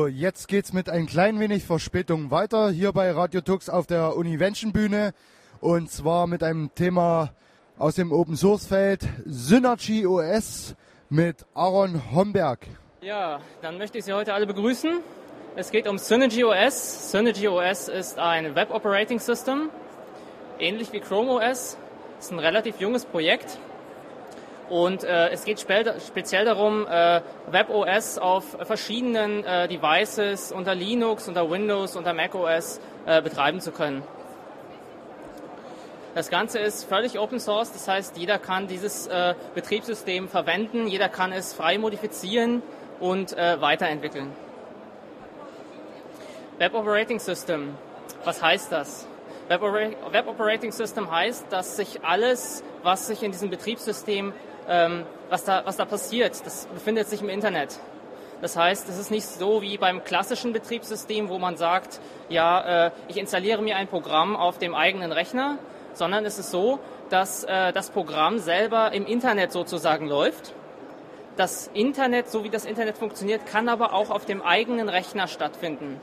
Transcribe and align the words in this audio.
So, 0.00 0.06
jetzt 0.06 0.48
geht's 0.48 0.72
mit 0.72 0.88
ein 0.88 1.04
klein 1.04 1.38
wenig 1.40 1.62
Verspätung 1.62 2.30
weiter 2.30 2.70
hier 2.70 2.90
bei 2.90 3.10
Radio 3.10 3.42
Tux 3.42 3.68
auf 3.68 3.86
der 3.86 4.16
Univention 4.16 4.72
Bühne 4.72 5.12
und 5.60 5.90
zwar 5.90 6.26
mit 6.26 6.42
einem 6.42 6.74
Thema 6.74 7.34
aus 7.76 7.96
dem 7.96 8.10
Open 8.10 8.34
Source 8.34 8.64
Feld 8.64 9.06
Synergy 9.26 10.06
OS 10.06 10.74
mit 11.10 11.44
Aaron 11.52 12.00
Homberg. 12.14 12.60
Ja, 13.02 13.40
dann 13.60 13.76
möchte 13.76 13.98
ich 13.98 14.06
Sie 14.06 14.14
heute 14.14 14.32
alle 14.32 14.46
begrüßen. 14.46 15.00
Es 15.54 15.70
geht 15.70 15.86
um 15.86 15.98
Synergy 15.98 16.44
OS. 16.44 17.10
Synergy 17.10 17.48
OS 17.48 17.88
ist 17.88 18.18
ein 18.18 18.54
Web 18.54 18.70
Operating 18.70 19.18
System, 19.18 19.68
ähnlich 20.58 20.94
wie 20.94 21.00
Chrome 21.00 21.32
OS. 21.32 21.76
Es 22.18 22.24
ist 22.24 22.32
ein 22.32 22.38
relativ 22.38 22.80
junges 22.80 23.04
Projekt 23.04 23.58
und 24.70 25.04
äh, 25.04 25.30
es 25.30 25.44
geht 25.44 25.60
speziell 25.60 26.44
darum, 26.44 26.86
äh, 26.86 27.20
WebOS 27.50 28.18
auf 28.18 28.56
verschiedenen 28.62 29.44
äh, 29.44 29.66
Devices 29.68 30.52
unter 30.52 30.74
Linux, 30.74 31.28
unter 31.28 31.50
Windows, 31.50 31.96
unter 31.96 32.14
macOS 32.14 32.80
äh, 33.04 33.20
betreiben 33.20 33.60
zu 33.60 33.72
können. 33.72 34.02
Das 36.14 36.30
Ganze 36.30 36.60
ist 36.60 36.88
völlig 36.88 37.18
Open 37.18 37.40
Source, 37.40 37.72
das 37.72 37.86
heißt, 37.86 38.16
jeder 38.16 38.38
kann 38.38 38.68
dieses 38.68 39.06
äh, 39.08 39.34
Betriebssystem 39.54 40.28
verwenden, 40.28 40.86
jeder 40.86 41.08
kann 41.08 41.32
es 41.32 41.52
frei 41.52 41.78
modifizieren 41.78 42.62
und 43.00 43.36
äh, 43.36 43.60
weiterentwickeln. 43.60 44.32
Web 46.58 46.74
Operating 46.74 47.18
System, 47.18 47.74
was 48.24 48.42
heißt 48.42 48.70
das? 48.70 49.06
Web, 49.48 49.62
Web, 49.62 50.28
Operating 50.28 50.70
System 50.70 51.10
heißt, 51.10 51.46
dass 51.50 51.76
sich 51.76 52.04
alles, 52.04 52.62
was 52.84 53.08
sich 53.08 53.24
in 53.24 53.32
diesem 53.32 53.50
Betriebssystem, 53.50 54.32
ähm, 54.70 55.04
was, 55.28 55.44
da, 55.44 55.62
was 55.66 55.76
da 55.76 55.84
passiert, 55.84 56.40
das 56.46 56.66
befindet 56.66 57.08
sich 57.08 57.20
im 57.20 57.28
Internet. 57.28 57.78
Das 58.40 58.56
heißt, 58.56 58.88
es 58.88 58.98
ist 58.98 59.10
nicht 59.10 59.26
so 59.26 59.60
wie 59.60 59.76
beim 59.76 60.02
klassischen 60.02 60.54
Betriebssystem, 60.54 61.28
wo 61.28 61.38
man 61.38 61.58
sagt, 61.58 62.00
ja, 62.30 62.86
äh, 62.86 62.90
ich 63.08 63.18
installiere 63.18 63.60
mir 63.60 63.76
ein 63.76 63.88
Programm 63.88 64.34
auf 64.34 64.56
dem 64.56 64.74
eigenen 64.74 65.12
Rechner, 65.12 65.58
sondern 65.92 66.24
es 66.24 66.38
ist 66.38 66.50
so, 66.50 66.78
dass 67.10 67.44
äh, 67.44 67.72
das 67.72 67.90
Programm 67.90 68.38
selber 68.38 68.92
im 68.92 69.04
Internet 69.04 69.52
sozusagen 69.52 70.06
läuft. 70.06 70.54
Das 71.36 71.70
Internet, 71.74 72.30
so 72.30 72.44
wie 72.44 72.50
das 72.50 72.64
Internet 72.64 72.96
funktioniert, 72.96 73.44
kann 73.46 73.68
aber 73.68 73.92
auch 73.92 74.10
auf 74.10 74.24
dem 74.24 74.40
eigenen 74.40 74.88
Rechner 74.88 75.26
stattfinden. 75.26 76.00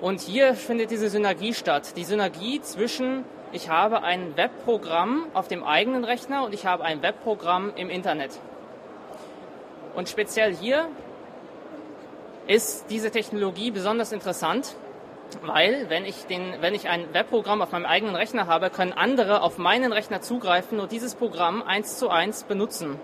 Und 0.00 0.20
hier 0.20 0.54
findet 0.54 0.90
diese 0.90 1.08
Synergie 1.08 1.54
statt. 1.54 1.96
Die 1.96 2.04
Synergie 2.04 2.60
zwischen, 2.62 3.24
ich 3.52 3.68
habe 3.68 4.02
ein 4.02 4.36
Webprogramm 4.36 5.26
auf 5.34 5.48
dem 5.48 5.64
eigenen 5.64 6.04
Rechner 6.04 6.44
und 6.44 6.54
ich 6.54 6.66
habe 6.66 6.84
ein 6.84 7.02
Webprogramm 7.02 7.72
im 7.76 7.90
Internet. 7.90 8.38
Und 9.94 10.08
speziell 10.08 10.54
hier 10.54 10.88
ist 12.46 12.90
diese 12.90 13.10
Technologie 13.10 13.70
besonders 13.70 14.12
interessant, 14.12 14.74
weil 15.42 15.90
wenn 15.90 16.04
ich, 16.04 16.26
den, 16.26 16.54
wenn 16.60 16.74
ich 16.74 16.88
ein 16.88 17.12
Webprogramm 17.12 17.60
auf 17.60 17.72
meinem 17.72 17.84
eigenen 17.84 18.14
Rechner 18.14 18.46
habe, 18.46 18.70
können 18.70 18.92
andere 18.92 19.42
auf 19.42 19.58
meinen 19.58 19.92
Rechner 19.92 20.20
zugreifen 20.20 20.80
und 20.80 20.92
dieses 20.92 21.14
Programm 21.14 21.62
eins 21.62 21.98
zu 21.98 22.08
eins 22.08 22.44
benutzen. 22.44 22.98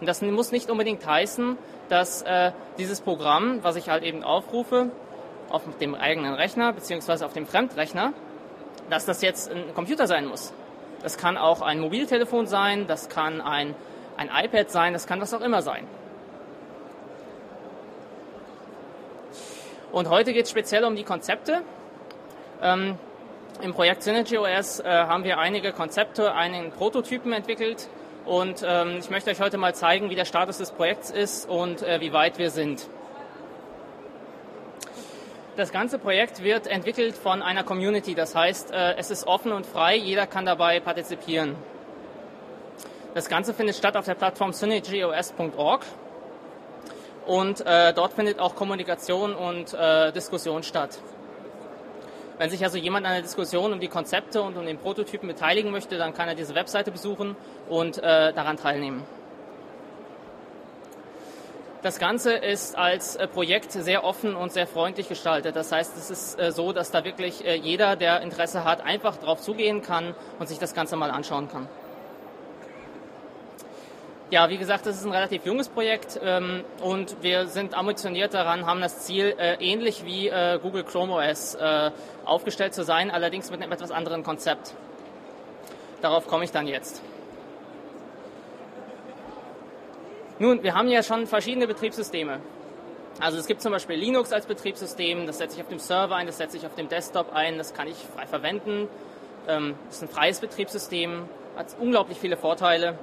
Und 0.00 0.06
das 0.06 0.22
muss 0.22 0.52
nicht 0.52 0.70
unbedingt 0.70 1.06
heißen, 1.06 1.56
dass 1.88 2.22
äh, 2.22 2.52
dieses 2.78 3.00
Programm, 3.00 3.62
was 3.62 3.76
ich 3.76 3.88
halt 3.88 4.02
eben 4.02 4.22
aufrufe, 4.22 4.90
auf 5.50 5.62
dem 5.80 5.94
eigenen 5.94 6.34
Rechner 6.34 6.72
beziehungsweise 6.72 7.24
auf 7.24 7.32
dem 7.32 7.46
Fremdrechner, 7.46 8.12
dass 8.90 9.04
das 9.04 9.22
jetzt 9.22 9.50
ein 9.50 9.74
Computer 9.74 10.06
sein 10.06 10.26
muss. 10.26 10.52
Das 11.02 11.16
kann 11.16 11.36
auch 11.36 11.62
ein 11.62 11.80
Mobiltelefon 11.80 12.46
sein, 12.46 12.86
das 12.86 13.08
kann 13.08 13.40
ein, 13.40 13.74
ein 14.16 14.30
iPad 14.34 14.70
sein, 14.70 14.92
das 14.92 15.06
kann 15.06 15.20
was 15.20 15.32
auch 15.32 15.40
immer 15.40 15.62
sein. 15.62 15.86
Und 19.92 20.10
heute 20.10 20.32
geht 20.32 20.44
es 20.44 20.50
speziell 20.50 20.84
um 20.84 20.96
die 20.96 21.04
Konzepte. 21.04 21.62
Ähm, 22.60 22.98
Im 23.62 23.72
Projekt 23.72 24.02
SynergyOS 24.02 24.80
äh, 24.80 24.84
haben 24.84 25.24
wir 25.24 25.38
einige 25.38 25.72
Konzepte, 25.72 26.34
einige 26.34 26.70
Prototypen 26.70 27.32
entwickelt 27.32 27.88
und 28.28 28.62
ähm, 28.66 28.98
ich 28.98 29.08
möchte 29.08 29.30
euch 29.30 29.40
heute 29.40 29.56
mal 29.56 29.74
zeigen, 29.74 30.10
wie 30.10 30.14
der 30.14 30.26
Status 30.26 30.58
des 30.58 30.70
Projekts 30.70 31.10
ist 31.10 31.48
und 31.48 31.82
äh, 31.82 32.00
wie 32.00 32.12
weit 32.12 32.36
wir 32.36 32.50
sind. 32.50 32.86
Das 35.58 35.72
ganze 35.72 35.98
Projekt 35.98 36.44
wird 36.44 36.68
entwickelt 36.68 37.16
von 37.16 37.42
einer 37.42 37.64
Community, 37.64 38.14
das 38.14 38.36
heißt, 38.36 38.70
äh, 38.70 38.94
es 38.94 39.10
ist 39.10 39.26
offen 39.26 39.50
und 39.50 39.66
frei, 39.66 39.96
jeder 39.96 40.28
kann 40.28 40.46
dabei 40.46 40.78
partizipieren. 40.78 41.56
Das 43.12 43.28
Ganze 43.28 43.52
findet 43.52 43.74
statt 43.74 43.96
auf 43.96 44.04
der 44.04 44.14
Plattform 44.14 44.52
synergyos.org 44.52 45.84
und 47.26 47.66
äh, 47.66 47.92
dort 47.92 48.12
findet 48.12 48.38
auch 48.38 48.54
Kommunikation 48.54 49.34
und 49.34 49.74
äh, 49.74 50.12
Diskussion 50.12 50.62
statt. 50.62 51.00
Wenn 52.38 52.50
sich 52.50 52.62
also 52.62 52.78
jemand 52.78 53.04
an 53.06 53.14
der 53.14 53.22
Diskussion 53.22 53.72
um 53.72 53.80
die 53.80 53.88
Konzepte 53.88 54.40
und 54.42 54.56
um 54.56 54.64
den 54.64 54.78
Prototypen 54.78 55.26
beteiligen 55.26 55.72
möchte, 55.72 55.98
dann 55.98 56.14
kann 56.14 56.28
er 56.28 56.36
diese 56.36 56.54
Webseite 56.54 56.92
besuchen 56.92 57.34
und 57.68 58.00
daran 58.00 58.56
teilnehmen. 58.56 59.02
Das 61.80 62.00
Ganze 62.00 62.32
ist 62.32 62.76
als 62.76 63.14
äh, 63.14 63.28
Projekt 63.28 63.70
sehr 63.70 64.02
offen 64.02 64.34
und 64.34 64.52
sehr 64.52 64.66
freundlich 64.66 65.08
gestaltet. 65.08 65.54
Das 65.54 65.70
heißt, 65.70 65.96
es 65.96 66.10
ist 66.10 66.40
äh, 66.40 66.50
so, 66.50 66.72
dass 66.72 66.90
da 66.90 67.04
wirklich 67.04 67.44
äh, 67.44 67.54
jeder, 67.54 67.94
der 67.94 68.20
Interesse 68.20 68.64
hat, 68.64 68.80
einfach 68.80 69.16
drauf 69.16 69.40
zugehen 69.40 69.80
kann 69.80 70.14
und 70.40 70.48
sich 70.48 70.58
das 70.58 70.74
Ganze 70.74 70.96
mal 70.96 71.12
anschauen 71.12 71.48
kann. 71.48 71.68
Ja, 74.30 74.50
wie 74.50 74.58
gesagt, 74.58 74.86
das 74.86 74.96
ist 74.96 75.04
ein 75.06 75.12
relativ 75.12 75.46
junges 75.46 75.68
Projekt 75.68 76.20
ähm, 76.22 76.64
und 76.82 77.22
wir 77.22 77.46
sind 77.46 77.78
ambitioniert 77.78 78.34
daran, 78.34 78.66
haben 78.66 78.80
das 78.80 79.06
Ziel, 79.06 79.34
äh, 79.38 79.54
ähnlich 79.54 80.04
wie 80.04 80.28
äh, 80.28 80.58
Google 80.60 80.82
Chrome 80.82 81.14
OS 81.14 81.54
äh, 81.54 81.92
aufgestellt 82.24 82.74
zu 82.74 82.82
sein, 82.82 83.10
allerdings 83.10 83.50
mit 83.52 83.62
einem 83.62 83.72
etwas 83.72 83.92
anderen 83.92 84.24
Konzept. 84.24 84.74
Darauf 86.02 86.26
komme 86.26 86.44
ich 86.44 86.50
dann 86.50 86.66
jetzt. 86.66 87.02
Nun, 90.40 90.62
wir 90.62 90.74
haben 90.74 90.88
ja 90.88 91.02
schon 91.02 91.26
verschiedene 91.26 91.66
Betriebssysteme. 91.66 92.38
Also 93.18 93.38
es 93.38 93.46
gibt 93.46 93.60
zum 93.60 93.72
Beispiel 93.72 93.96
Linux 93.96 94.32
als 94.32 94.46
Betriebssystem, 94.46 95.26
das 95.26 95.38
setze 95.38 95.56
ich 95.56 95.62
auf 95.62 95.68
dem 95.68 95.80
Server 95.80 96.14
ein, 96.14 96.26
das 96.28 96.38
setze 96.38 96.56
ich 96.56 96.64
auf 96.64 96.76
dem 96.76 96.88
Desktop 96.88 97.32
ein, 97.32 97.58
das 97.58 97.74
kann 97.74 97.88
ich 97.88 97.96
frei 97.96 98.26
verwenden. 98.26 98.88
Ähm, 99.48 99.74
das 99.86 99.96
ist 99.96 100.02
ein 100.02 100.08
freies 100.08 100.38
Betriebssystem, 100.38 101.28
hat 101.56 101.74
unglaublich 101.80 102.18
viele 102.18 102.36
Vorteile. 102.36 102.96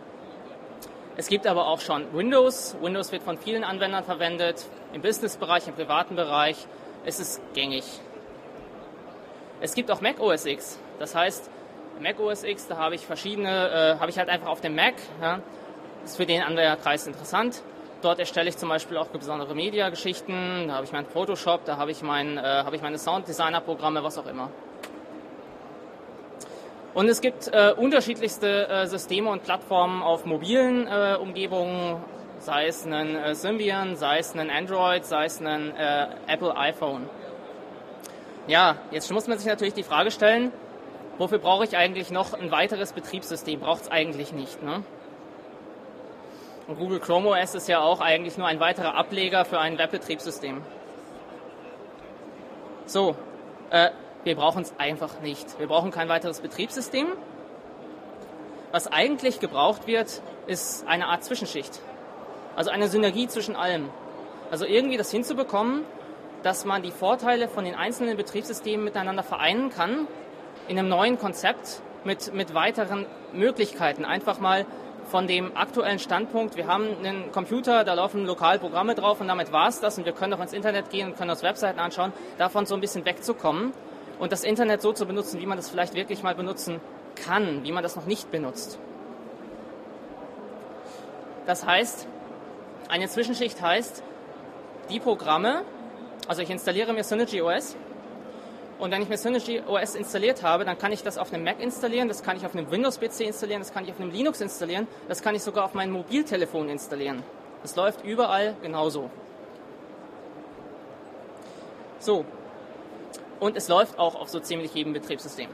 Es 1.18 1.28
gibt 1.28 1.46
aber 1.46 1.68
auch 1.68 1.82
schon 1.82 2.06
Windows. 2.14 2.78
Windows 2.82 3.12
wird 3.12 3.24
von 3.24 3.38
vielen 3.38 3.66
Anwendern 3.66 4.06
verwendet, 4.06 4.66
im 4.94 5.02
Businessbereich, 5.02 5.68
im 5.68 5.74
privaten 5.74 6.16
Bereich. 6.16 6.66
Es 7.04 7.20
ist 7.20 7.42
gängig. 7.54 7.84
Es 9.60 9.74
gibt 9.74 9.92
auch 9.92 10.00
Mac 10.00 10.22
OS 10.22 10.46
X. 10.46 10.80
Das 11.00 11.16
heißt, 11.16 11.50
Mac 12.00 12.18
OS 12.18 12.44
X, 12.46 12.68
da 12.68 12.78
habe 12.78 12.96
ich 12.96 13.06
verschiedene, 13.06 13.50
äh, 13.50 14.00
habe 14.00 14.10
ich 14.10 14.18
halt 14.18 14.30
einfach 14.30 14.48
auf 14.48 14.62
dem 14.62 14.76
Mac. 14.76 14.94
Ja. 15.22 15.42
Ist 16.06 16.18
für 16.18 16.28
den 16.28 16.44
Anwenderkreis 16.44 17.08
interessant. 17.08 17.64
Dort 18.04 18.20
erstelle 18.20 18.48
ich 18.48 18.58
zum 18.58 18.70
Beispiel 18.70 18.96
auch 18.98 19.08
besondere 19.08 19.56
Media-Geschichten. 19.56 20.68
Da 20.68 20.76
habe 20.76 20.86
ich 20.86 20.92
meinen 20.92 21.08
Photoshop, 21.08 21.66
da 21.66 21.78
habe 21.78 21.90
ich, 21.90 22.04
mein, 22.04 22.38
äh, 22.38 22.42
habe 22.42 22.76
ich 22.76 22.84
meine 22.84 23.00
Sounddesigner-Programme, 23.00 24.04
was 24.04 24.20
auch 24.20 24.28
immer. 24.28 24.52
Und 26.94 27.10
es 27.10 27.22
gibt 27.22 27.48
äh, 27.48 27.74
unterschiedlichste 27.76 28.68
äh, 28.68 28.86
Systeme 28.86 29.32
und 29.32 29.44
Plattformen 29.44 30.04
auf 30.04 30.26
mobilen 30.26 30.86
äh, 30.86 31.18
Umgebungen, 31.20 31.98
sei 32.38 32.68
es 32.68 32.86
ein 32.86 33.16
äh, 33.16 33.34
Symbian, 33.34 33.96
sei 33.96 34.20
es 34.20 34.36
ein 34.36 34.52
Android, 34.52 35.06
sei 35.06 35.26
es 35.26 35.42
ein 35.42 35.76
äh, 35.76 36.08
Apple 36.28 36.56
iPhone. 36.56 37.10
Ja, 38.46 38.76
jetzt 38.92 39.12
muss 39.12 39.28
man 39.28 39.40
sich 39.40 39.48
natürlich 39.48 39.74
die 39.74 39.82
Frage 39.82 40.12
stellen, 40.12 40.52
wofür 41.18 41.40
brauche 41.40 41.64
ich 41.64 41.76
eigentlich 41.76 42.12
noch 42.12 42.34
ein 42.34 42.52
weiteres 42.52 42.94
Betriebssystem? 42.94 43.60
Braucht 43.60 43.82
es 43.82 43.92
eigentlich 43.92 44.34
nicht. 44.34 44.62
Ne? 44.62 44.84
Und 46.68 46.80
Google 46.80 47.00
Chrome 47.00 47.30
OS 47.30 47.54
ist 47.54 47.68
ja 47.68 47.80
auch 47.80 48.02
eigentlich 48.02 48.38
nur 48.38 48.48
ein 48.48 48.60
weiterer 48.60 48.96
Ableger 48.96 49.46
für 49.46 49.60
ein 49.60 49.78
Webbetriebssystem. 49.78 50.62
So, 52.88 53.16
äh, 53.70 53.92
wir 54.24 54.36
brauchen 54.36 54.64
es 54.64 54.74
einfach 54.80 55.22
nicht. 55.22 55.60
Wir 55.60 55.68
brauchen 55.68 55.92
kein 55.92 56.10
weiteres 56.10 56.40
Betriebssystem. 56.40 57.08
Was 58.72 58.88
eigentlich 58.88 59.40
gebraucht 59.40 59.86
wird, 59.86 60.22
ist 60.48 60.88
eine 60.88 61.08
Art 61.08 61.24
Zwischenschicht. 61.24 61.80
Also 62.56 62.72
eine 62.72 62.88
Synergie 62.88 63.28
zwischen 63.28 63.56
allem. 63.56 63.90
Also 64.50 64.66
irgendwie 64.66 64.98
das 64.98 65.12
hinzubekommen, 65.12 65.84
dass 66.42 66.66
man 66.66 66.82
die 66.82 66.92
Vorteile 66.92 67.48
von 67.48 67.66
den 67.66 67.76
einzelnen 67.76 68.18
Betriebssystemen 68.18 68.84
miteinander 68.84 69.24
vereinen 69.24 69.70
kann 69.70 70.08
in 70.68 70.80
einem 70.80 70.90
neuen 70.90 71.20
Konzept 71.20 71.82
mit, 72.04 72.34
mit 72.34 72.54
weiteren 72.54 73.06
Möglichkeiten. 73.34 74.06
Einfach 74.06 74.40
mal 74.40 74.66
von 75.06 75.28
dem 75.28 75.56
aktuellen 75.56 76.00
Standpunkt, 76.00 76.56
wir 76.56 76.68
haben 76.68 76.88
einen 77.04 77.32
Computer, 77.32 77.84
da 77.84 77.94
laufen 77.94 78.26
lokal 78.26 78.60
Programme 78.60 78.96
drauf 78.96 79.22
und 79.22 79.28
damit 79.28 79.52
war 79.52 79.68
es 79.68 79.80
das 79.80 79.98
und 79.98 80.06
wir 80.06 80.14
können 80.14 80.34
auch 80.34 80.42
ins 80.42 80.54
Internet 80.54 80.90
gehen 80.90 81.10
und 81.10 81.18
können 81.18 81.30
uns 81.30 81.44
Webseiten 81.44 81.80
anschauen, 81.80 82.12
davon 82.38 82.66
so 82.66 82.76
ein 82.76 82.82
bisschen 82.82 83.06
wegzukommen 83.06 83.72
und 84.20 84.32
das 84.32 84.44
Internet 84.44 84.82
so 84.82 84.94
zu 84.94 85.06
benutzen, 85.06 85.40
wie 85.40 85.46
man 85.46 85.58
das 85.58 85.70
vielleicht 85.70 85.94
wirklich 85.94 86.24
mal 86.24 86.36
benutzen 86.36 86.82
kann, 87.16 87.64
wie 87.64 87.72
man 87.72 87.84
das 87.84 87.96
noch 87.96 88.06
nicht 88.06 88.32
benutzt. 88.32 88.80
Das 91.46 91.66
heißt, 91.66 92.08
eine 92.90 93.08
Zwischenschicht 93.08 93.62
heißt, 93.62 94.04
die 94.90 95.00
Programme, 95.00 95.64
Also 96.28 96.42
ich 96.42 96.50
installiere 96.50 96.92
mir 96.92 97.04
Synergy 97.04 97.42
OS 97.42 97.76
und 98.78 98.92
wenn 98.92 99.02
ich 99.02 99.10
mir 99.10 99.18
Synergy 99.18 99.62
OS 99.66 99.96
installiert 99.96 100.44
habe, 100.44 100.66
dann 100.66 100.78
kann 100.78 100.92
ich 100.92 101.02
das 101.02 101.18
auf 101.18 101.32
einem 101.32 101.44
Mac 101.44 101.62
installieren, 101.62 102.08
das 102.08 102.24
kann 102.24 102.36
ich 102.36 102.46
auf 102.46 102.54
einem 102.54 102.70
Windows-PC 102.70 103.22
installieren, 103.22 103.62
das 103.62 103.74
kann 103.74 103.86
ich 103.86 103.92
auf 103.92 104.00
einem 104.00 104.12
Linux 104.12 104.42
installieren, 104.42 104.88
das 105.08 105.22
kann 105.22 105.34
ich 105.34 105.44
sogar 105.44 105.66
auf 105.66 105.74
meinem 105.74 105.94
Mobiltelefon 105.94 106.68
installieren. 106.70 107.24
Das 107.62 107.76
läuft 107.76 108.04
überall 108.04 108.56
genauso. 108.62 109.10
So. 112.00 112.26
Und 113.40 113.56
es 113.58 113.68
läuft 113.68 113.98
auch 113.98 114.16
auf 114.16 114.30
so 114.30 114.40
ziemlich 114.40 114.74
jedem 114.74 114.94
Betriebssystem. 114.94 115.50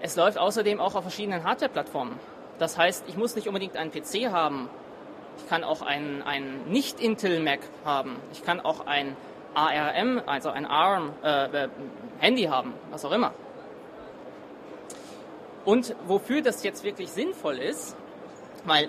Es 0.00 0.16
läuft 0.16 0.38
außerdem 0.38 0.80
auch 0.80 0.94
auf 0.94 1.02
verschiedenen 1.02 1.44
Hardware-Plattformen. 1.44 2.18
Das 2.58 2.78
heißt, 2.78 3.04
ich 3.08 3.16
muss 3.16 3.34
nicht 3.34 3.48
unbedingt 3.48 3.76
einen 3.76 3.90
PC 3.90 4.30
haben. 4.30 4.68
Ich 5.38 5.48
kann 5.48 5.64
auch 5.64 5.82
einen, 5.82 6.22
einen 6.22 6.70
Nicht-Intel-Mac 6.70 7.60
haben. 7.84 8.16
Ich 8.32 8.44
kann 8.44 8.60
auch 8.60 8.86
ein 8.86 9.16
ARM, 9.56 10.20
also 10.26 10.50
ein 10.50 10.66
ARM-Handy 10.66 12.44
äh, 12.44 12.48
haben, 12.48 12.74
was 12.90 13.04
auch 13.04 13.12
immer. 13.12 13.32
Und 15.64 15.96
wofür 16.06 16.42
das 16.42 16.62
jetzt 16.62 16.84
wirklich 16.84 17.10
sinnvoll 17.10 17.58
ist, 17.58 17.96
weil 18.64 18.88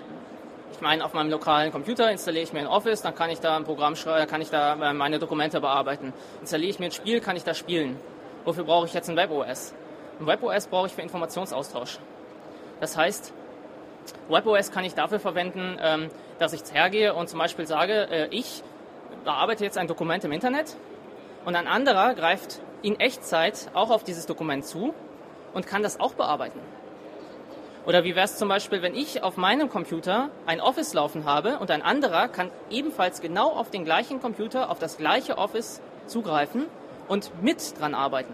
ich 0.73 0.81
meine, 0.81 1.03
auf 1.03 1.13
meinem 1.13 1.31
lokalen 1.31 1.71
Computer 1.71 2.11
installiere 2.11 2.43
ich 2.43 2.53
mir 2.53 2.59
ein 2.59 2.67
Office, 2.67 3.01
dann 3.01 3.15
kann 3.15 3.29
ich 3.29 3.39
da 3.39 3.55
ein 3.55 3.63
Programm 3.63 3.95
schreiben, 3.95 4.29
kann 4.29 4.41
ich 4.41 4.49
da 4.49 4.73
äh, 4.73 4.93
meine 4.93 5.17
Dokumente 5.17 5.61
bearbeiten. 5.61 6.13
Installiere 6.41 6.69
ich 6.69 6.79
mir 6.79 6.85
ein 6.87 6.91
Spiel, 6.91 7.21
kann 7.21 7.35
ich 7.35 7.43
da 7.43 7.53
spielen. 7.53 7.97
Wofür 8.43 8.65
brauche 8.65 8.85
ich 8.85 8.93
jetzt 8.93 9.09
ein 9.09 9.15
WebOS? 9.15 9.73
Ein 10.19 10.27
WebOS 10.27 10.67
brauche 10.67 10.87
ich 10.87 10.93
für 10.93 11.01
Informationsaustausch. 11.01 11.99
Das 12.79 12.97
heißt, 12.97 13.33
WebOS 14.29 14.71
kann 14.71 14.83
ich 14.83 14.93
dafür 14.93 15.19
verwenden, 15.19 15.79
ähm, 15.81 16.09
dass 16.39 16.53
ich 16.53 16.61
hergehe 16.71 17.13
und 17.13 17.29
zum 17.29 17.39
Beispiel 17.39 17.65
sage, 17.65 18.07
äh, 18.11 18.27
ich 18.29 18.63
bearbeite 19.27 19.65
jetzt 19.65 19.77
ein 19.77 19.87
Dokument 19.87 20.23
im 20.23 20.31
Internet 20.31 20.77
und 21.43 21.57
ein 21.57 21.67
anderer 21.67 22.13
greift 22.13 22.61
in 22.81 22.97
Echtzeit 22.97 23.69
auch 23.73 23.89
auf 23.89 24.05
dieses 24.05 24.25
Dokument 24.25 24.65
zu 24.65 24.93
und 25.53 25.67
kann 25.67 25.83
das 25.83 25.99
auch 25.99 26.13
bearbeiten. 26.13 26.61
Oder 27.85 28.05
wie 28.05 28.15
wäre 28.15 28.23
es 28.23 28.37
zum 28.37 28.47
Beispiel, 28.47 28.81
wenn 28.81 28.95
ich 28.95 29.23
auf 29.23 29.35
meinem 29.35 29.69
Computer 29.69 30.29
ein 30.45 30.61
Office 30.61 30.93
laufen 30.93 31.25
habe 31.25 31.59
und 31.59 31.71
ein 31.71 31.81
anderer 31.81 32.29
kann 32.29 32.51
ebenfalls 32.69 33.19
genau 33.19 33.51
auf 33.51 33.69
den 33.69 33.83
gleichen 33.83 34.21
Computer, 34.21 34.69
auf 34.71 34.79
das 34.79 34.95
gleiche 34.97 35.37
Office 35.37 35.81
zugreifen 36.05 36.65
und 37.09 37.43
mit 37.43 37.77
dran 37.79 37.95
arbeiten. 37.95 38.33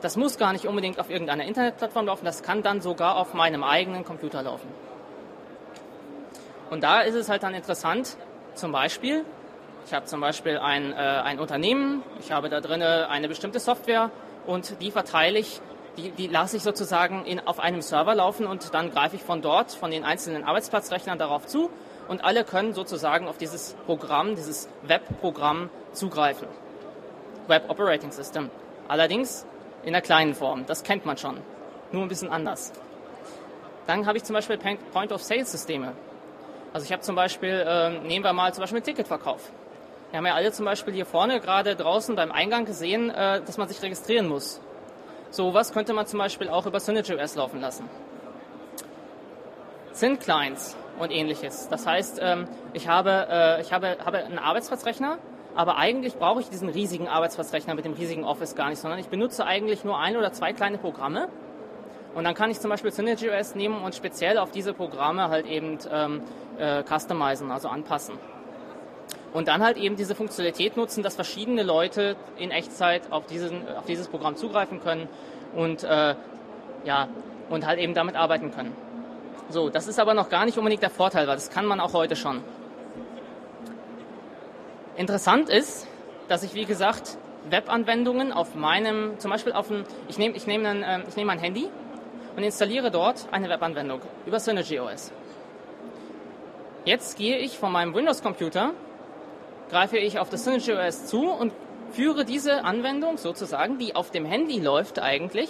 Das 0.00 0.16
muss 0.16 0.38
gar 0.38 0.52
nicht 0.52 0.66
unbedingt 0.66 0.98
auf 0.98 1.08
irgendeiner 1.08 1.44
Internetplattform 1.44 2.06
laufen, 2.06 2.24
das 2.24 2.42
kann 2.42 2.64
dann 2.64 2.80
sogar 2.80 3.16
auf 3.16 3.32
meinem 3.32 3.62
eigenen 3.62 4.04
Computer 4.04 4.42
laufen. 4.42 4.68
Und 6.68 6.82
da 6.82 7.02
ist 7.02 7.14
es 7.14 7.28
halt 7.28 7.44
dann 7.44 7.54
interessant, 7.54 8.16
zum 8.54 8.72
Beispiel, 8.72 9.24
ich 9.86 9.94
habe 9.94 10.06
zum 10.06 10.20
Beispiel 10.20 10.58
ein, 10.58 10.92
äh, 10.92 10.96
ein 10.96 11.38
Unternehmen, 11.38 12.02
ich 12.20 12.32
habe 12.32 12.48
da 12.48 12.60
drin 12.60 12.82
eine 12.82 13.28
bestimmte 13.28 13.60
Software 13.60 14.10
und 14.46 14.80
die 14.80 14.90
verteile 14.90 15.38
ich 15.38 15.60
die, 15.96 16.10
die 16.10 16.26
lasse 16.26 16.56
ich 16.56 16.62
sozusagen 16.62 17.24
in, 17.26 17.40
auf 17.46 17.60
einem 17.60 17.82
Server 17.82 18.14
laufen 18.14 18.46
und 18.46 18.72
dann 18.74 18.90
greife 18.90 19.16
ich 19.16 19.22
von 19.22 19.42
dort, 19.42 19.72
von 19.72 19.90
den 19.90 20.04
einzelnen 20.04 20.44
Arbeitsplatzrechnern 20.44 21.18
darauf 21.18 21.46
zu 21.46 21.70
und 22.08 22.24
alle 22.24 22.44
können 22.44 22.72
sozusagen 22.72 23.28
auf 23.28 23.38
dieses 23.38 23.74
Programm, 23.86 24.34
dieses 24.34 24.68
Webprogramm 24.82 25.70
zugreifen. 25.92 26.48
Web 27.46 27.68
Operating 27.68 28.10
System. 28.10 28.50
Allerdings 28.88 29.46
in 29.84 29.92
der 29.92 30.02
kleinen 30.02 30.34
Form, 30.34 30.64
das 30.66 30.82
kennt 30.82 31.04
man 31.04 31.16
schon, 31.16 31.38
nur 31.90 32.02
ein 32.02 32.08
bisschen 32.08 32.30
anders. 32.30 32.72
Dann 33.86 34.06
habe 34.06 34.16
ich 34.16 34.24
zum 34.24 34.34
Beispiel 34.34 34.58
Point-of-Sale-Systeme. 34.92 35.92
Also 36.72 36.86
ich 36.86 36.92
habe 36.92 37.02
zum 37.02 37.16
Beispiel, 37.16 37.64
äh, 37.66 37.90
nehmen 38.00 38.24
wir 38.24 38.32
mal 38.32 38.54
zum 38.54 38.62
Beispiel 38.62 38.80
Ticketverkauf. 38.80 39.50
Wir 40.12 40.18
haben 40.18 40.26
ja 40.26 40.34
alle 40.34 40.52
zum 40.52 40.66
Beispiel 40.66 40.92
hier 40.92 41.06
vorne 41.06 41.40
gerade 41.40 41.74
draußen 41.74 42.14
beim 42.16 42.32
Eingang 42.32 42.66
gesehen, 42.66 43.08
äh, 43.08 43.40
dass 43.40 43.56
man 43.56 43.66
sich 43.66 43.80
registrieren 43.80 44.28
muss. 44.28 44.60
Sowas 45.30 45.72
könnte 45.72 45.94
man 45.94 46.06
zum 46.06 46.18
Beispiel 46.18 46.50
auch 46.50 46.66
über 46.66 46.80
SynergyOS 46.80 47.34
laufen 47.36 47.62
lassen. 47.62 47.88
Syn-Clients 49.92 50.76
und 50.98 51.12
ähnliches. 51.12 51.66
Das 51.70 51.86
heißt, 51.86 52.20
ähm, 52.22 52.46
ich, 52.74 52.88
habe, 52.88 53.26
äh, 53.30 53.62
ich 53.62 53.72
habe, 53.72 53.96
habe 54.04 54.18
einen 54.18 54.38
Arbeitsplatzrechner, 54.38 55.16
aber 55.54 55.78
eigentlich 55.78 56.16
brauche 56.18 56.42
ich 56.42 56.50
diesen 56.50 56.68
riesigen 56.68 57.08
Arbeitsplatzrechner 57.08 57.74
mit 57.74 57.86
dem 57.86 57.94
riesigen 57.94 58.24
Office 58.24 58.54
gar 58.54 58.68
nicht, 58.68 58.80
sondern 58.80 59.00
ich 59.00 59.08
benutze 59.08 59.46
eigentlich 59.46 59.82
nur 59.82 59.98
ein 59.98 60.18
oder 60.18 60.30
zwei 60.34 60.52
kleine 60.52 60.76
Programme. 60.76 61.30
Und 62.14 62.24
dann 62.24 62.34
kann 62.34 62.50
ich 62.50 62.60
zum 62.60 62.68
Beispiel 62.68 62.92
SynergyOS 62.92 63.54
nehmen 63.54 63.82
und 63.82 63.94
speziell 63.94 64.36
auf 64.36 64.50
diese 64.50 64.74
Programme 64.74 65.30
halt 65.30 65.46
eben 65.46 65.78
ähm, 65.90 66.20
äh, 66.58 66.82
customizen, 66.82 67.50
also 67.50 67.68
anpassen. 67.68 68.18
Und 69.32 69.48
dann 69.48 69.62
halt 69.62 69.78
eben 69.78 69.96
diese 69.96 70.14
Funktionalität 70.14 70.76
nutzen, 70.76 71.02
dass 71.02 71.14
verschiedene 71.14 71.62
Leute 71.62 72.16
in 72.36 72.50
Echtzeit 72.50 73.10
auf, 73.10 73.26
diesen, 73.26 73.66
auf 73.76 73.86
dieses 73.86 74.08
Programm 74.08 74.36
zugreifen 74.36 74.82
können 74.82 75.08
und, 75.54 75.84
äh, 75.84 76.14
ja, 76.84 77.08
und 77.48 77.66
halt 77.66 77.78
eben 77.78 77.94
damit 77.94 78.14
arbeiten 78.14 78.52
können. 78.52 78.76
So, 79.48 79.70
das 79.70 79.88
ist 79.88 79.98
aber 79.98 80.14
noch 80.14 80.28
gar 80.28 80.44
nicht 80.44 80.58
unbedingt 80.58 80.82
der 80.82 80.90
Vorteil, 80.90 81.26
weil 81.26 81.36
das 81.36 81.50
kann 81.50 81.66
man 81.66 81.80
auch 81.80 81.94
heute 81.94 82.16
schon. 82.16 82.42
Interessant 84.96 85.48
ist, 85.48 85.86
dass 86.28 86.42
ich, 86.42 86.54
wie 86.54 86.64
gesagt, 86.66 87.16
Webanwendungen 87.48 88.32
auf 88.32 88.54
meinem, 88.54 89.18
zum 89.18 89.30
Beispiel 89.30 89.52
auf 89.52 89.70
ein, 89.70 89.84
ich 90.08 90.18
nehme 90.18 90.36
ich 90.36 90.46
nehm 90.46 90.64
ein, 90.66 90.82
äh, 90.82 91.00
ich 91.08 91.16
nehm 91.16 91.30
ein 91.30 91.38
Handy 91.38 91.68
und 92.36 92.42
installiere 92.42 92.90
dort 92.90 93.26
eine 93.32 93.48
Webanwendung 93.48 94.00
über 94.26 94.38
Synergy 94.38 94.78
OS. 94.78 95.12
Jetzt 96.84 97.16
gehe 97.16 97.38
ich 97.38 97.58
von 97.58 97.72
meinem 97.72 97.94
Windows-Computer 97.94 98.72
greife 99.72 99.96
ich 99.96 100.18
auf 100.18 100.28
das 100.28 100.44
Synergy 100.44 100.74
OS 100.74 101.06
zu 101.06 101.30
und 101.30 101.50
führe 101.92 102.26
diese 102.26 102.62
Anwendung 102.62 103.16
sozusagen, 103.16 103.78
die 103.78 103.96
auf 103.96 104.10
dem 104.10 104.26
Handy 104.26 104.60
läuft 104.60 104.98
eigentlich, 104.98 105.48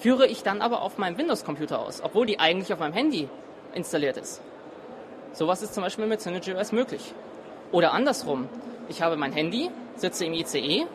führe 0.00 0.26
ich 0.26 0.42
dann 0.42 0.60
aber 0.60 0.82
auf 0.82 0.98
meinem 0.98 1.16
Windows-Computer 1.16 1.78
aus, 1.78 2.02
obwohl 2.02 2.26
die 2.26 2.40
eigentlich 2.40 2.72
auf 2.72 2.80
meinem 2.80 2.94
Handy 2.94 3.28
installiert 3.72 4.16
ist. 4.16 4.42
Sowas 5.32 5.62
ist 5.62 5.72
zum 5.72 5.84
Beispiel 5.84 6.06
mit 6.06 6.20
Synergy 6.20 6.52
OS 6.52 6.72
möglich. 6.72 7.14
Oder 7.70 7.92
andersrum, 7.92 8.48
ich 8.88 9.02
habe 9.02 9.16
mein 9.16 9.32
Handy, 9.32 9.70
sitze 9.94 10.24
im 10.24 10.32
ICE 10.32 10.86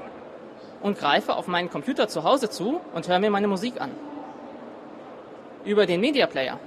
und 0.81 0.99
greife 0.99 1.37
auf 1.37 1.47
meinen 1.47 1.69
Computer 1.69 2.09
zu 2.09 2.25
Hause 2.25 2.49
zu 2.49 2.81
und 2.93 3.07
höre 3.07 3.19
mir 3.19 3.29
meine 3.29 3.47
Musik 3.47 3.79
an. 3.79 3.91
Über 5.63 5.85
den 5.85 6.01
Media 6.01 6.27
Player. 6.27 6.59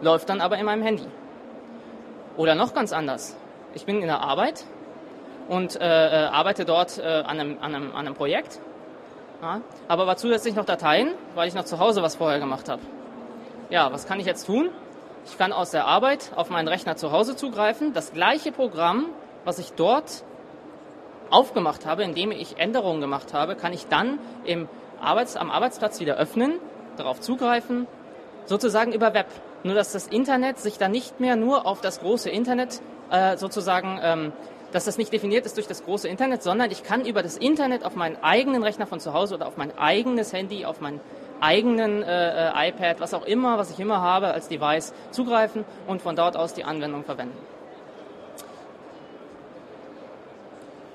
Läuft 0.00 0.30
dann 0.30 0.40
aber 0.40 0.56
in 0.56 0.64
meinem 0.64 0.82
Handy. 0.82 1.06
Oder 2.38 2.54
noch 2.54 2.72
ganz 2.72 2.94
anders. 2.94 3.36
Ich 3.74 3.84
bin 3.84 4.00
in 4.00 4.06
der 4.06 4.22
Arbeit 4.22 4.64
und 5.48 5.80
äh, 5.80 6.24
äh, 6.24 6.26
arbeite 6.26 6.64
dort 6.64 6.98
äh, 6.98 7.02
an, 7.02 7.40
einem, 7.40 7.58
an, 7.60 7.74
einem, 7.74 7.90
an 7.90 8.06
einem 8.06 8.14
Projekt. 8.14 8.60
Ja, 9.40 9.60
aber 9.86 10.06
war 10.06 10.16
zusätzlich 10.16 10.54
noch 10.54 10.64
Dateien, 10.64 11.14
weil 11.34 11.48
ich 11.48 11.54
noch 11.54 11.64
zu 11.64 11.78
Hause 11.78 12.02
was 12.02 12.16
vorher 12.16 12.40
gemacht 12.40 12.68
habe. 12.68 12.82
Ja, 13.70 13.92
was 13.92 14.06
kann 14.06 14.18
ich 14.18 14.26
jetzt 14.26 14.46
tun? 14.46 14.70
Ich 15.26 15.38
kann 15.38 15.52
aus 15.52 15.70
der 15.70 15.86
Arbeit 15.86 16.32
auf 16.36 16.50
meinen 16.50 16.68
Rechner 16.68 16.96
zu 16.96 17.12
Hause 17.12 17.36
zugreifen, 17.36 17.92
das 17.92 18.12
gleiche 18.12 18.50
Programm, 18.50 19.06
was 19.44 19.58
ich 19.58 19.72
dort 19.72 20.24
aufgemacht 21.30 21.86
habe, 21.86 22.02
indem 22.02 22.32
ich 22.32 22.58
Änderungen 22.58 23.00
gemacht 23.00 23.34
habe, 23.34 23.54
kann 23.54 23.72
ich 23.72 23.86
dann 23.86 24.18
im 24.44 24.68
Arbeits-, 25.00 25.36
am 25.36 25.50
Arbeitsplatz 25.50 26.00
wieder 26.00 26.16
öffnen, 26.16 26.54
darauf 26.96 27.20
zugreifen, 27.20 27.86
sozusagen 28.46 28.92
über 28.92 29.14
Web. 29.14 29.26
Nur 29.62 29.74
dass 29.74 29.92
das 29.92 30.06
Internet 30.06 30.58
sich 30.58 30.78
dann 30.78 30.92
nicht 30.92 31.20
mehr 31.20 31.36
nur 31.36 31.66
auf 31.66 31.80
das 31.80 32.00
große 32.00 32.30
Internet 32.30 32.80
äh, 33.10 33.36
sozusagen 33.36 34.00
ähm, 34.02 34.32
dass 34.72 34.84
das 34.84 34.98
nicht 34.98 35.12
definiert 35.12 35.46
ist 35.46 35.56
durch 35.56 35.66
das 35.66 35.84
große 35.84 36.08
Internet, 36.08 36.42
sondern 36.42 36.70
ich 36.70 36.82
kann 36.82 37.04
über 37.04 37.22
das 37.22 37.36
Internet 37.36 37.84
auf 37.84 37.96
meinen 37.96 38.16
eigenen 38.22 38.62
Rechner 38.62 38.86
von 38.86 39.00
zu 39.00 39.12
Hause 39.12 39.36
oder 39.36 39.46
auf 39.46 39.56
mein 39.56 39.76
eigenes 39.78 40.32
Handy, 40.32 40.64
auf 40.64 40.80
meinen 40.80 41.00
eigenen 41.40 42.02
äh, 42.02 42.48
äh, 42.50 42.68
iPad, 42.68 43.00
was 43.00 43.14
auch 43.14 43.24
immer, 43.24 43.58
was 43.58 43.70
ich 43.70 43.78
immer 43.78 44.00
habe 44.00 44.28
als 44.28 44.48
Device, 44.48 44.92
zugreifen 45.10 45.64
und 45.86 46.02
von 46.02 46.16
dort 46.16 46.36
aus 46.36 46.54
die 46.54 46.64
Anwendung 46.64 47.04
verwenden. 47.04 47.36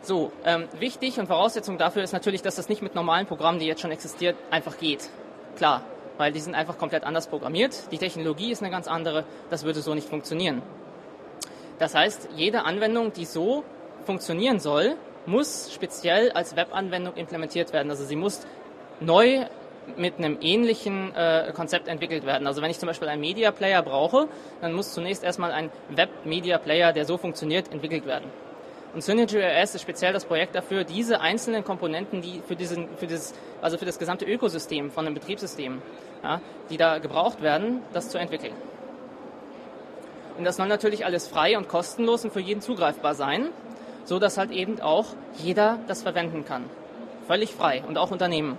So, 0.01 0.33
ähm, 0.43 0.67
wichtig 0.79 1.17
und 1.17 1.27
Voraussetzung 1.27 1.77
dafür 1.77 2.03
ist 2.03 2.11
natürlich, 2.11 2.41
dass 2.41 2.55
das 2.55 2.67
nicht 2.67 2.81
mit 2.81 2.93
normalen 2.93 3.25
Programmen, 3.25 3.59
die 3.59 3.65
jetzt 3.65 3.79
schon 3.79 3.91
existieren, 3.91 4.35
einfach 4.51 4.77
geht. 4.77 5.09
Klar, 5.55 5.81
weil 6.17 6.33
die 6.33 6.41
sind 6.41 6.55
einfach 6.55 6.77
komplett 6.77 7.05
anders 7.05 7.27
programmiert. 7.27 7.89
Die 7.91 7.97
Technologie 7.97 8.51
ist 8.51 8.61
eine 8.61 8.69
ganz 8.69 8.87
andere. 8.87 9.23
Das 9.49 9.63
würde 9.63 9.79
so 9.81 9.93
nicht 9.93 10.09
funktionieren. 10.09 10.61
Das 11.83 11.95
heißt, 11.95 12.29
jede 12.37 12.63
Anwendung, 12.63 13.11
die 13.11 13.25
so 13.25 13.65
funktionieren 14.05 14.61
soll, 14.61 14.95
muss 15.25 15.69
speziell 15.73 16.31
als 16.31 16.55
Webanwendung 16.55 17.15
implementiert 17.15 17.73
werden. 17.73 17.89
Also 17.89 18.05
sie 18.05 18.15
muss 18.15 18.47
neu 19.01 19.47
mit 19.97 20.17
einem 20.17 20.37
ähnlichen 20.39 21.13
äh, 21.13 21.51
Konzept 21.53 21.89
entwickelt 21.89 22.25
werden. 22.25 22.47
Also 22.47 22.61
wenn 22.61 22.71
ich 22.71 22.79
zum 22.79 22.87
Beispiel 22.87 23.09
einen 23.09 23.19
Media 23.19 23.51
Player 23.51 23.81
brauche, 23.83 24.29
dann 24.61 24.71
muss 24.71 24.93
zunächst 24.93 25.25
erstmal 25.25 25.51
ein 25.51 25.71
Web 25.89 26.07
Media 26.23 26.57
Player, 26.57 26.93
der 26.93 27.03
so 27.03 27.17
funktioniert, 27.17 27.69
entwickelt 27.73 28.05
werden. 28.05 28.29
Und 28.93 29.03
SynergyOS 29.03 29.75
ist 29.75 29.81
speziell 29.81 30.13
das 30.13 30.23
Projekt 30.23 30.55
dafür, 30.55 30.85
diese 30.85 31.19
einzelnen 31.19 31.65
Komponenten, 31.65 32.21
die 32.21 32.41
für 32.47 32.55
diesen, 32.55 32.95
für 32.95 33.07
dieses, 33.07 33.33
also 33.61 33.77
für 33.77 33.85
das 33.85 33.99
gesamte 33.99 34.23
Ökosystem 34.23 34.89
von 34.89 35.05
einem 35.05 35.15
Betriebssystem, 35.15 35.81
ja, 36.23 36.39
die 36.69 36.77
da 36.77 36.99
gebraucht 36.99 37.41
werden, 37.41 37.81
das 37.91 38.07
zu 38.07 38.17
entwickeln. 38.17 38.53
Und 40.37 40.45
das 40.45 40.57
soll 40.57 40.67
natürlich 40.67 41.05
alles 41.05 41.27
frei 41.27 41.57
und 41.57 41.67
kostenlos 41.67 42.23
und 42.23 42.31
für 42.31 42.39
jeden 42.39 42.61
zugreifbar 42.61 43.15
sein, 43.15 43.49
so 44.05 44.19
dass 44.19 44.37
halt 44.37 44.51
eben 44.51 44.81
auch 44.81 45.05
jeder 45.37 45.79
das 45.87 46.03
verwenden 46.03 46.45
kann. 46.45 46.65
Völlig 47.27 47.53
frei 47.53 47.83
und 47.87 47.97
auch 47.97 48.11
Unternehmen. 48.11 48.57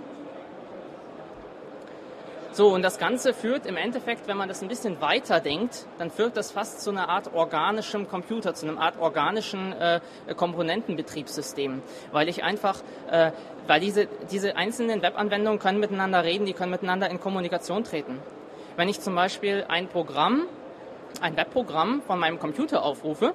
So, 2.55 2.69
und 2.69 2.83
das 2.83 2.99
Ganze 2.99 3.33
führt 3.33 3.65
im 3.65 3.75
Endeffekt, 3.75 4.29
wenn 4.29 4.37
man 4.37 4.47
das 4.47 4.61
ein 4.61 4.69
bisschen 4.69 5.01
weiter 5.01 5.41
denkt, 5.41 5.87
dann 5.97 6.09
führt 6.09 6.37
das 6.37 6.51
fast 6.51 6.79
zu 6.79 6.89
einer 6.89 7.09
Art 7.09 7.33
organischem 7.33 8.07
Computer, 8.07 8.53
zu 8.53 8.65
einer 8.65 8.79
Art 8.79 8.97
organischen 8.97 9.73
äh, 9.73 9.99
Komponentenbetriebssystem, 10.33 11.81
weil 12.13 12.29
ich 12.29 12.45
einfach, 12.45 12.79
äh, 13.11 13.33
weil 13.67 13.81
diese, 13.81 14.07
diese 14.31 14.55
einzelnen 14.55 15.01
Webanwendungen 15.01 15.59
können 15.59 15.81
miteinander 15.81 16.23
reden, 16.23 16.45
die 16.45 16.53
können 16.53 16.71
miteinander 16.71 17.09
in 17.09 17.19
Kommunikation 17.19 17.83
treten. 17.83 18.19
Wenn 18.77 18.87
ich 18.87 19.01
zum 19.01 19.15
Beispiel 19.15 19.65
ein 19.67 19.89
Programm, 19.89 20.47
ein 21.21 21.37
Webprogramm 21.37 22.01
von 22.01 22.19
meinem 22.19 22.39
Computer 22.39 22.83
aufrufe, 22.83 23.33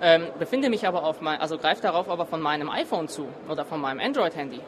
ähm, 0.00 0.26
befinde 0.38 0.70
mich 0.70 0.86
aber 0.86 1.04
auf 1.04 1.20
mein, 1.20 1.40
also 1.40 1.58
greife 1.58 1.82
darauf 1.82 2.08
aber 2.08 2.26
von 2.26 2.40
meinem 2.40 2.68
iPhone 2.70 3.08
zu 3.08 3.28
oder 3.48 3.64
von 3.64 3.80
meinem 3.80 4.00
Android-Handy, 4.00 4.60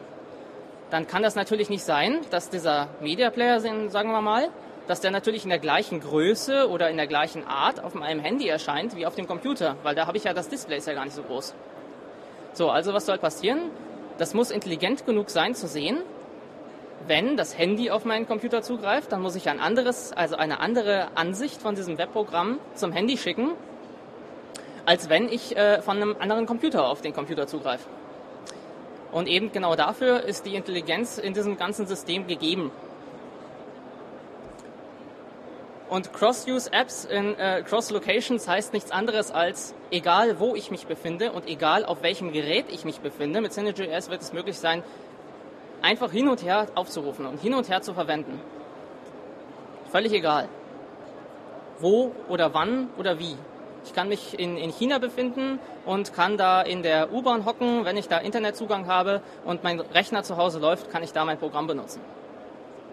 dann 0.89 1.05
kann 1.07 1.21
das 1.21 1.35
natürlich 1.35 1.69
nicht 1.69 1.83
sein, 1.83 2.21
dass 2.31 2.49
dieser 2.49 2.87
Media 3.01 3.29
Player, 3.29 3.59
sagen 3.59 4.11
wir 4.11 4.21
mal, 4.21 4.49
dass 4.87 5.01
der 5.01 5.11
natürlich 5.11 5.43
in 5.43 5.49
der 5.49 5.59
gleichen 5.59 5.99
Größe 5.99 6.69
oder 6.69 6.89
in 6.89 6.97
der 6.97 7.07
gleichen 7.07 7.45
Art 7.45 7.83
auf 7.83 7.93
meinem 7.93 8.21
Handy 8.21 8.47
erscheint 8.47 8.95
wie 8.95 9.05
auf 9.05 9.15
dem 9.15 9.27
Computer, 9.27 9.75
weil 9.83 9.95
da 9.95 10.07
habe 10.07 10.17
ich 10.17 10.23
ja 10.23 10.33
das 10.33 10.47
Display 10.47 10.77
ist 10.77 10.87
ja 10.87 10.93
gar 10.93 11.03
nicht 11.03 11.15
so 11.15 11.23
groß. 11.23 11.53
So, 12.53 12.69
also 12.69 12.93
was 12.93 13.05
soll 13.05 13.17
passieren? 13.17 13.69
Das 14.17 14.33
muss 14.33 14.49
intelligent 14.49 15.05
genug 15.05 15.29
sein 15.29 15.53
zu 15.53 15.67
sehen, 15.67 15.99
wenn 17.07 17.37
das 17.37 17.57
Handy 17.57 17.89
auf 17.89 18.05
meinen 18.05 18.27
Computer 18.27 18.61
zugreift, 18.61 19.11
dann 19.11 19.21
muss 19.21 19.35
ich 19.35 19.49
ein 19.49 19.59
anderes, 19.59 20.13
also 20.13 20.35
eine 20.35 20.59
andere 20.59 21.09
Ansicht 21.15 21.61
von 21.61 21.75
diesem 21.75 21.97
Webprogramm 21.97 22.59
zum 22.75 22.91
Handy 22.91 23.17
schicken, 23.17 23.51
als 24.85 25.09
wenn 25.09 25.29
ich 25.29 25.55
äh, 25.55 25.81
von 25.81 25.97
einem 25.97 26.15
anderen 26.19 26.45
Computer 26.45 26.87
auf 26.87 27.01
den 27.01 27.13
Computer 27.13 27.47
zugreife. 27.47 27.87
Und 29.11 29.27
eben 29.27 29.51
genau 29.51 29.75
dafür 29.75 30.23
ist 30.23 30.45
die 30.45 30.55
Intelligenz 30.55 31.17
in 31.17 31.33
diesem 31.33 31.57
ganzen 31.57 31.87
System 31.87 32.27
gegeben. 32.27 32.71
Und 35.89 36.11
Cross-Use-Apps 36.11 37.05
in 37.05 37.39
äh, 37.39 37.63
Cross-Locations 37.63 38.45
heißt 38.45 38.73
nichts 38.73 38.91
anderes 38.91 39.31
als, 39.31 39.73
egal 39.89 40.37
wo 40.39 40.53
ich 40.53 40.69
mich 40.69 40.85
befinde 40.85 41.31
und 41.31 41.47
egal 41.47 41.85
auf 41.85 42.03
welchem 42.03 42.33
Gerät 42.33 42.65
ich 42.69 42.83
mich 42.83 42.99
befinde, 42.99 43.39
mit 43.39 43.53
Synergy.js 43.53 44.09
wird 44.09 44.21
es 44.21 44.33
möglich 44.33 44.57
sein, 44.59 44.83
einfach 45.87 46.11
hin 46.11 46.27
und 46.27 46.43
her 46.43 46.67
aufzurufen 46.75 47.25
und 47.25 47.39
hin 47.39 47.53
und 47.53 47.69
her 47.69 47.81
zu 47.81 47.93
verwenden. 47.93 48.41
Völlig 49.89 50.11
egal. 50.11 50.49
Wo 51.79 52.11
oder 52.27 52.53
wann 52.53 52.89
oder 52.97 53.19
wie. 53.19 53.35
Ich 53.85 53.93
kann 53.93 54.09
mich 54.09 54.37
in, 54.37 54.57
in 54.57 54.69
China 54.71 54.97
befinden 54.97 55.59
und 55.85 56.13
kann 56.13 56.37
da 56.37 56.61
in 56.61 56.83
der 56.83 57.13
U-Bahn 57.13 57.45
hocken. 57.45 57.85
Wenn 57.85 57.95
ich 57.95 58.09
da 58.09 58.17
Internetzugang 58.17 58.85
habe 58.87 59.21
und 59.45 59.63
mein 59.63 59.79
Rechner 59.79 60.23
zu 60.23 60.35
Hause 60.35 60.59
läuft, 60.59 60.91
kann 60.91 61.03
ich 61.03 61.13
da 61.13 61.23
mein 61.23 61.37
Programm 61.37 61.67
benutzen. 61.67 62.01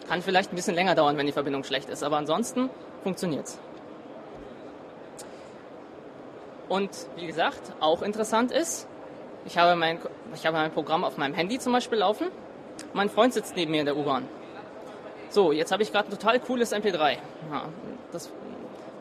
Kann 0.08 0.22
vielleicht 0.22 0.52
ein 0.52 0.56
bisschen 0.56 0.76
länger 0.76 0.94
dauern, 0.94 1.16
wenn 1.16 1.26
die 1.26 1.32
Verbindung 1.32 1.64
schlecht 1.64 1.88
ist, 1.88 2.04
aber 2.04 2.18
ansonsten 2.18 2.70
funktioniert's. 3.02 3.58
Und 6.68 6.90
wie 7.16 7.26
gesagt, 7.26 7.72
auch 7.80 8.02
interessant 8.02 8.52
ist, 8.52 8.86
ich 9.46 9.58
habe, 9.58 9.74
mein, 9.74 9.98
ich 10.34 10.46
habe 10.46 10.56
mein 10.56 10.70
Programm 10.70 11.02
auf 11.02 11.16
meinem 11.16 11.34
Handy 11.34 11.58
zum 11.58 11.72
Beispiel 11.72 11.98
laufen. 11.98 12.28
Mein 12.92 13.08
Freund 13.08 13.32
sitzt 13.32 13.56
neben 13.56 13.70
mir 13.70 13.80
in 13.80 13.86
der 13.86 13.96
U-Bahn. 13.96 14.28
So, 15.30 15.52
jetzt 15.52 15.72
habe 15.72 15.82
ich 15.82 15.92
gerade 15.92 16.08
ein 16.08 16.10
total 16.10 16.38
cooles 16.40 16.72
MP3. 16.72 17.16
Ja, 17.50 17.64
das 18.12 18.30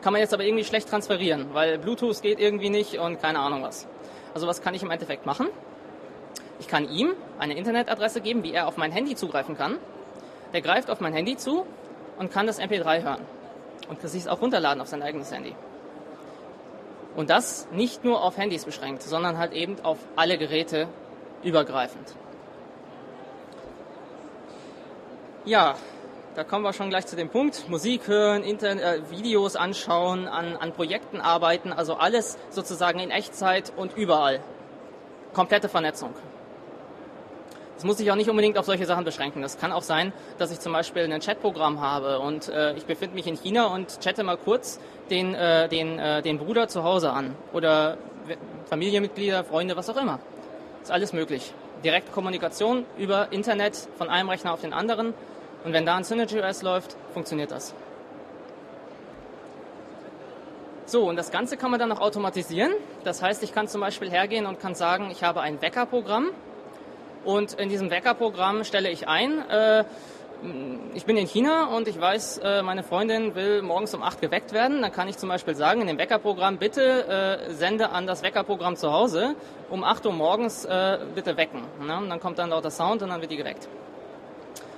kann 0.02 0.12
man 0.12 0.20
jetzt 0.20 0.34
aber 0.34 0.44
irgendwie 0.44 0.64
schlecht 0.64 0.88
transferieren, 0.88 1.54
weil 1.54 1.78
Bluetooth 1.78 2.20
geht 2.22 2.40
irgendwie 2.40 2.70
nicht 2.70 2.98
und 2.98 3.22
keine 3.22 3.38
Ahnung 3.38 3.62
was. 3.62 3.86
Also 4.34 4.46
was 4.46 4.60
kann 4.60 4.74
ich 4.74 4.82
im 4.82 4.90
Endeffekt 4.90 5.26
machen? 5.26 5.48
Ich 6.58 6.68
kann 6.68 6.88
ihm 6.88 7.14
eine 7.38 7.56
Internetadresse 7.56 8.20
geben, 8.20 8.42
wie 8.42 8.52
er 8.52 8.66
auf 8.66 8.76
mein 8.76 8.92
Handy 8.92 9.14
zugreifen 9.14 9.56
kann. 9.56 9.78
Der 10.52 10.60
greift 10.60 10.90
auf 10.90 11.00
mein 11.00 11.12
Handy 11.12 11.36
zu 11.36 11.66
und 12.18 12.32
kann 12.32 12.46
das 12.46 12.60
MP3 12.60 13.02
hören. 13.02 13.20
Und 13.88 14.00
kann 14.00 14.08
sich 14.08 14.28
auch 14.28 14.40
runterladen 14.40 14.80
auf 14.80 14.88
sein 14.88 15.02
eigenes 15.02 15.32
Handy. 15.32 15.54
Und 17.16 17.30
das 17.30 17.68
nicht 17.72 18.04
nur 18.04 18.22
auf 18.22 18.36
Handys 18.36 18.64
beschränkt, 18.64 19.02
sondern 19.02 19.38
halt 19.38 19.52
eben 19.52 19.76
auf 19.84 19.98
alle 20.16 20.36
Geräte 20.36 20.88
übergreifend. 21.42 22.14
Ja, 25.46 25.74
da 26.36 26.42
kommen 26.42 26.64
wir 26.64 26.72
schon 26.72 26.88
gleich 26.88 27.06
zu 27.06 27.16
dem 27.16 27.28
Punkt. 27.28 27.68
Musik 27.68 28.08
hören, 28.08 28.42
Internet, 28.42 28.82
äh, 28.82 29.10
Videos 29.10 29.56
anschauen, 29.56 30.26
an, 30.26 30.56
an 30.56 30.72
Projekten 30.72 31.20
arbeiten, 31.20 31.70
also 31.70 31.96
alles 31.96 32.38
sozusagen 32.48 32.98
in 32.98 33.10
Echtzeit 33.10 33.70
und 33.76 33.94
überall. 33.94 34.40
Komplette 35.34 35.68
Vernetzung. 35.68 36.14
Das 37.74 37.84
muss 37.84 37.98
sich 37.98 38.10
auch 38.10 38.16
nicht 38.16 38.30
unbedingt 38.30 38.56
auf 38.56 38.64
solche 38.64 38.86
Sachen 38.86 39.04
beschränken. 39.04 39.42
Das 39.42 39.58
kann 39.58 39.70
auch 39.70 39.82
sein, 39.82 40.14
dass 40.38 40.50
ich 40.50 40.60
zum 40.60 40.72
Beispiel 40.72 41.02
ein 41.02 41.20
Chatprogramm 41.20 41.82
habe 41.82 42.20
und 42.20 42.48
äh, 42.48 42.72
ich 42.76 42.86
befinde 42.86 43.14
mich 43.14 43.26
in 43.26 43.36
China 43.36 43.66
und 43.66 44.00
chatte 44.00 44.24
mal 44.24 44.38
kurz 44.38 44.80
den, 45.10 45.34
äh, 45.34 45.68
den, 45.68 45.98
äh, 45.98 46.22
den 46.22 46.38
Bruder 46.38 46.68
zu 46.68 46.84
Hause 46.84 47.12
an 47.12 47.36
oder 47.52 47.98
Familienmitglieder, 48.70 49.44
Freunde, 49.44 49.76
was 49.76 49.90
auch 49.90 49.98
immer. 49.98 50.20
Ist 50.82 50.90
alles 50.90 51.12
möglich. 51.12 51.52
Direkte 51.84 52.12
Kommunikation 52.12 52.86
über 52.96 53.30
Internet 53.30 53.76
von 53.98 54.08
einem 54.08 54.30
Rechner 54.30 54.54
auf 54.54 54.62
den 54.62 54.72
anderen 54.72 55.12
und 55.64 55.72
wenn 55.72 55.86
da 55.86 55.96
ein 55.96 56.04
SynergyOS 56.04 56.62
läuft, 56.62 56.96
funktioniert 57.12 57.50
das. 57.50 57.74
So, 60.86 61.08
und 61.08 61.16
das 61.16 61.30
Ganze 61.30 61.56
kann 61.56 61.70
man 61.70 61.80
dann 61.80 61.88
noch 61.88 62.00
automatisieren. 62.00 62.72
Das 63.04 63.22
heißt, 63.22 63.42
ich 63.42 63.54
kann 63.54 63.68
zum 63.68 63.80
Beispiel 63.80 64.10
hergehen 64.10 64.44
und 64.44 64.60
kann 64.60 64.74
sagen, 64.74 65.08
ich 65.10 65.24
habe 65.24 65.40
ein 65.40 65.62
Wecker-Programm 65.62 66.28
und 67.24 67.54
in 67.54 67.70
diesem 67.70 67.90
Wecker-Programm 67.90 68.64
stelle 68.64 68.90
ich 68.90 69.08
ein, 69.08 69.48
äh, 69.48 69.84
ich 70.92 71.06
bin 71.06 71.16
in 71.16 71.26
China 71.26 71.74
und 71.74 71.88
ich 71.88 71.98
weiß, 71.98 72.38
äh, 72.38 72.62
meine 72.62 72.82
Freundin 72.82 73.34
will 73.34 73.62
morgens 73.62 73.94
um 73.94 74.02
8 74.02 74.20
geweckt 74.20 74.52
werden. 74.52 74.82
Dann 74.82 74.92
kann 74.92 75.08
ich 75.08 75.16
zum 75.16 75.30
Beispiel 75.30 75.54
sagen, 75.54 75.80
in 75.80 75.86
dem 75.86 75.96
Weckerprogramm, 75.96 76.58
bitte 76.58 77.48
äh, 77.48 77.50
sende 77.52 77.90
an 77.90 78.06
das 78.06 78.22
Weckerprogramm 78.22 78.76
zu 78.76 78.92
Hause 78.92 79.36
um 79.70 79.84
8 79.84 80.04
Uhr 80.04 80.12
morgens 80.12 80.66
äh, 80.66 80.98
bitte 81.14 81.38
wecken. 81.38 81.62
Ne? 81.80 81.96
Und 81.96 82.10
dann 82.10 82.20
kommt 82.20 82.38
dann 82.38 82.50
lauter 82.50 82.70
Sound 82.70 83.02
und 83.02 83.08
dann 83.08 83.22
wird 83.22 83.30
die 83.30 83.38
geweckt. 83.38 83.68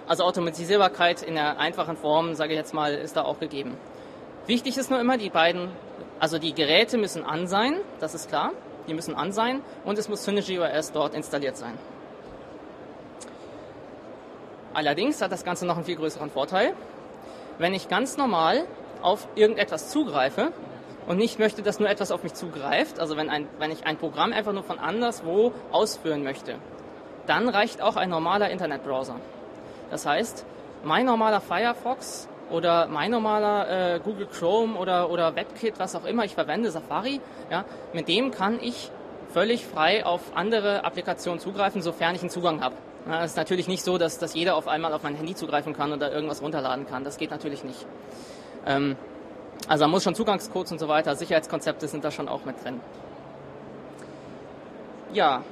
Also 0.07 0.23
Automatisierbarkeit 0.25 1.23
in 1.23 1.35
der 1.35 1.59
einfachen 1.59 1.97
Form, 1.97 2.35
sage 2.35 2.53
ich 2.53 2.59
jetzt 2.59 2.75
mal, 2.75 2.95
ist 2.95 3.17
da 3.17 3.23
auch 3.23 3.41
gegeben. 3.41 3.77
Wichtig 4.47 4.79
ist 4.79 4.91
nur 4.91 5.01
immer, 5.01 5.19
die 5.19 5.31
beiden, 5.31 5.71
also 6.21 6.39
die 6.39 6.55
Geräte 6.55 6.99
müssen 6.99 7.25
an 7.25 7.49
sein, 7.49 7.81
das 7.99 8.15
ist 8.15 8.29
klar, 8.29 8.53
die 8.87 8.95
müssen 8.95 9.17
an 9.17 9.33
sein 9.33 9.63
und 9.85 9.99
es 9.99 10.09
muss 10.09 10.25
Synergy 10.25 10.61
OS 10.61 10.93
dort 10.93 11.15
installiert 11.15 11.57
sein. 11.57 11.77
Allerdings 14.75 15.21
hat 15.21 15.33
das 15.33 15.45
Ganze 15.45 15.67
noch 15.67 15.77
einen 15.77 15.85
viel 15.85 15.97
größeren 15.97 16.31
Vorteil. 16.31 16.75
Wenn 17.59 17.75
ich 17.75 17.89
ganz 17.89 18.17
normal 18.17 18.67
auf 19.03 19.27
irgendetwas 19.35 19.91
zugreife 19.91 20.53
und 21.09 21.17
nicht 21.17 21.41
möchte, 21.41 21.63
dass 21.63 21.81
nur 21.81 21.89
etwas 21.89 22.13
auf 22.13 22.23
mich 22.23 22.35
zugreift, 22.35 23.01
also 23.01 23.17
wenn, 23.17 23.31
ein, 23.31 23.49
wenn 23.59 23.73
ich 23.73 23.87
ein 23.87 23.97
Programm 23.97 24.33
einfach 24.33 24.53
nur 24.53 24.63
von 24.63 24.79
anderswo 24.79 25.53
ausführen 25.73 26.23
möchte, 26.23 26.57
dann 27.27 27.49
reicht 27.49 27.83
auch 27.83 27.97
ein 27.97 28.11
normaler 28.11 28.51
Internetbrowser. 28.51 29.17
Das 29.91 30.07
heißt, 30.07 30.45
mein 30.85 31.07
normaler 31.07 31.41
Firefox 31.41 32.29
oder 32.51 32.87
mein 32.87 33.11
normaler 33.11 33.95
äh, 33.95 34.01
Google 34.01 34.27
Chrome 34.27 34.79
oder, 34.79 35.11
oder 35.11 35.35
WebKit, 35.35 35.79
was 35.79 35.95
auch 35.97 36.05
immer 36.05 36.25
ich 36.25 36.35
verwende, 36.35 36.71
Safari, 36.71 37.21
ja, 37.51 37.65
mit 37.93 38.09
dem 38.09 38.31
kann 38.31 38.61
ich 38.61 38.91
völlig 39.33 39.67
frei 39.67 40.05
auf 40.07 40.21
andere 40.35 40.85
Applikationen 40.85 41.41
zugreifen, 41.41 41.83
sofern 41.83 42.15
ich 42.15 42.21
einen 42.21 42.31
Zugang 42.31 42.63
habe. 42.63 42.77
Es 43.23 43.33
ist 43.33 43.37
natürlich 43.37 43.69
nicht 43.69 43.85
so, 43.85 43.99
dass, 43.99 44.19
dass 44.19 44.35
jeder 44.35 44.57
auf 44.57 44.67
einmal 44.67 44.93
auf 44.93 45.03
mein 45.03 45.15
Handy 45.15 45.35
zugreifen 45.35 45.75
kann 45.75 45.93
oder 45.93 46.13
irgendwas 46.13 46.43
runterladen 46.43 46.87
kann. 46.87 47.05
Das 47.05 47.19
geht 47.19 47.31
natürlich 47.31 47.63
nicht. 47.63 47.87
Ähm, 48.67 48.97
also 49.69 49.85
man 49.85 49.93
muss 49.93 50.05
schon 50.05 50.15
Zugangscodes 50.15 50.73
und 50.73 50.79
so 50.79 50.89
weiter, 50.89 51.15
Sicherheitskonzepte 51.15 51.89
sind 51.89 52.05
da 52.05 52.11
schon 52.11 52.29
auch 52.29 52.45
mit 52.45 52.63
drin. 52.65 52.81
Ja, 55.13 55.43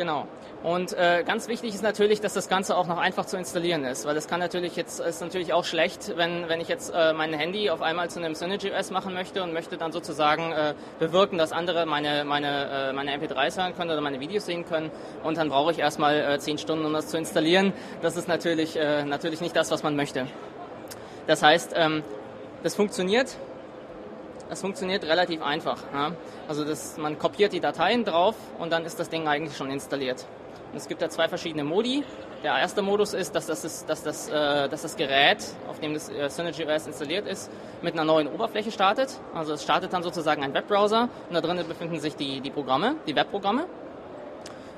Genau. 0.00 0.26
Und 0.62 0.94
äh, 0.94 1.24
ganz 1.26 1.46
wichtig 1.46 1.74
ist 1.74 1.82
natürlich, 1.82 2.22
dass 2.22 2.32
das 2.32 2.48
Ganze 2.48 2.74
auch 2.74 2.86
noch 2.86 2.96
einfach 2.96 3.26
zu 3.26 3.36
installieren 3.36 3.84
ist, 3.84 4.06
weil 4.06 4.14
das 4.14 4.28
kann 4.28 4.40
natürlich 4.40 4.74
jetzt 4.74 4.98
ist 4.98 5.20
natürlich 5.20 5.52
auch 5.52 5.66
schlecht, 5.66 6.16
wenn 6.16 6.48
wenn 6.48 6.58
ich 6.58 6.68
jetzt 6.68 6.90
äh, 6.94 7.12
mein 7.12 7.34
Handy 7.34 7.68
auf 7.68 7.82
einmal 7.82 8.08
zu 8.08 8.18
einem 8.18 8.34
Synergy 8.34 8.72
OS 8.72 8.90
machen 8.90 9.12
möchte 9.12 9.42
und 9.42 9.52
möchte 9.52 9.76
dann 9.76 9.92
sozusagen 9.92 10.52
äh, 10.52 10.72
bewirken, 10.98 11.36
dass 11.36 11.52
andere 11.52 11.84
meine 11.84 12.24
meine 12.24 12.88
äh, 12.88 12.92
meine 12.94 13.14
MP3s 13.14 13.58
hören 13.58 13.76
können 13.76 13.90
oder 13.90 14.00
meine 14.00 14.20
Videos 14.20 14.46
sehen 14.46 14.64
können 14.64 14.90
und 15.22 15.36
dann 15.36 15.50
brauche 15.50 15.70
ich 15.70 15.78
erstmal 15.78 16.18
äh, 16.18 16.38
zehn 16.38 16.56
Stunden, 16.56 16.86
um 16.86 16.94
das 16.94 17.08
zu 17.08 17.18
installieren. 17.18 17.74
Das 18.00 18.16
ist 18.16 18.26
natürlich 18.26 18.78
äh, 18.78 19.04
natürlich 19.04 19.42
nicht 19.42 19.54
das, 19.54 19.70
was 19.70 19.82
man 19.82 19.96
möchte. 19.96 20.28
Das 21.26 21.42
heißt, 21.42 21.74
ähm, 21.76 22.02
das 22.62 22.74
funktioniert 22.74 23.36
es 24.50 24.60
funktioniert 24.60 25.04
relativ 25.04 25.42
einfach. 25.42 25.78
Ja? 25.92 26.12
Also 26.48 26.64
das, 26.64 26.98
man 26.98 27.18
kopiert 27.18 27.52
die 27.52 27.60
Dateien 27.60 28.04
drauf 28.04 28.34
und 28.58 28.70
dann 28.72 28.84
ist 28.84 28.98
das 28.98 29.08
Ding 29.08 29.26
eigentlich 29.28 29.56
schon 29.56 29.70
installiert. 29.70 30.26
Und 30.72 30.76
es 30.76 30.88
gibt 30.88 31.02
da 31.02 31.08
zwei 31.08 31.28
verschiedene 31.28 31.64
Modi. 31.64 32.04
Der 32.42 32.56
erste 32.56 32.80
Modus 32.82 33.12
ist, 33.12 33.34
dass 33.34 33.46
das, 33.46 33.84
dass 33.86 34.02
das, 34.02 34.28
äh, 34.28 34.68
dass 34.68 34.82
das 34.82 34.96
Gerät, 34.96 35.44
auf 35.68 35.80
dem 35.80 35.94
das 35.94 36.08
äh, 36.08 36.28
Synergy 36.28 36.64
OS 36.64 36.86
installiert 36.86 37.26
ist, 37.26 37.50
mit 37.82 37.94
einer 37.94 38.04
neuen 38.04 38.28
Oberfläche 38.28 38.70
startet. 38.70 39.20
Also 39.34 39.54
es 39.54 39.62
startet 39.62 39.92
dann 39.92 40.02
sozusagen 40.02 40.42
ein 40.42 40.54
Webbrowser 40.54 41.08
und 41.28 41.34
da 41.34 41.40
drinnen 41.40 41.66
befinden 41.66 41.98
sich 41.98 42.16
die, 42.16 42.40
die 42.40 42.50
Programme, 42.50 42.96
die 43.06 43.14
Webprogramme. 43.14 43.66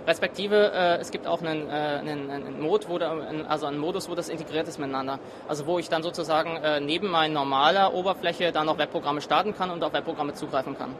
Respektive, 0.06 0.72
äh, 0.72 0.96
es 0.98 1.12
gibt 1.12 1.26
auch 1.28 1.40
einen, 1.42 1.68
äh, 1.68 1.72
einen, 1.72 2.30
einen 2.30 2.60
Mode, 2.60 2.88
wo 2.88 2.98
da, 2.98 3.16
also 3.48 3.66
einen 3.66 3.78
Modus, 3.78 4.08
wo 4.08 4.16
das 4.16 4.28
integriert 4.28 4.66
ist 4.66 4.78
miteinander. 4.78 5.20
Also 5.48 5.66
wo 5.66 5.78
ich 5.78 5.88
dann 5.88 6.02
sozusagen 6.02 6.56
äh, 6.56 6.80
neben 6.80 7.08
meiner 7.08 7.34
normaler 7.34 7.94
Oberfläche 7.94 8.50
dann 8.50 8.66
noch 8.66 8.78
Webprogramme 8.78 9.20
starten 9.20 9.54
kann 9.54 9.70
und 9.70 9.84
auf 9.84 9.92
Webprogramme 9.92 10.34
zugreifen 10.34 10.76
kann. 10.76 10.94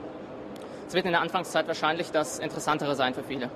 Es 0.86 0.94
wird 0.94 1.06
in 1.06 1.12
der 1.12 1.20
Anfangszeit 1.20 1.66
wahrscheinlich 1.66 2.12
das 2.12 2.38
Interessantere 2.38 2.94
sein 2.94 3.14
für 3.14 3.24
viele. 3.24 3.50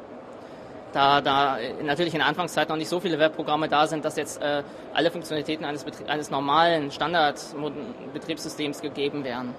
Da, 0.92 1.20
da 1.20 1.58
natürlich 1.82 2.14
in 2.14 2.20
der 2.20 2.28
Anfangszeit 2.28 2.68
noch 2.68 2.76
nicht 2.76 2.88
so 2.88 2.98
viele 2.98 3.18
Webprogramme 3.18 3.68
da 3.68 3.86
sind, 3.86 4.04
dass 4.04 4.16
jetzt 4.16 4.40
äh, 4.40 4.62
alle 4.94 5.10
Funktionalitäten 5.10 5.64
eines, 5.64 5.84
eines 6.08 6.30
normalen 6.30 6.90
Standard-Betriebssystems 6.90 8.80
gegeben 8.80 9.22
wären. 9.22 9.54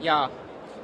Ja, 0.00 0.30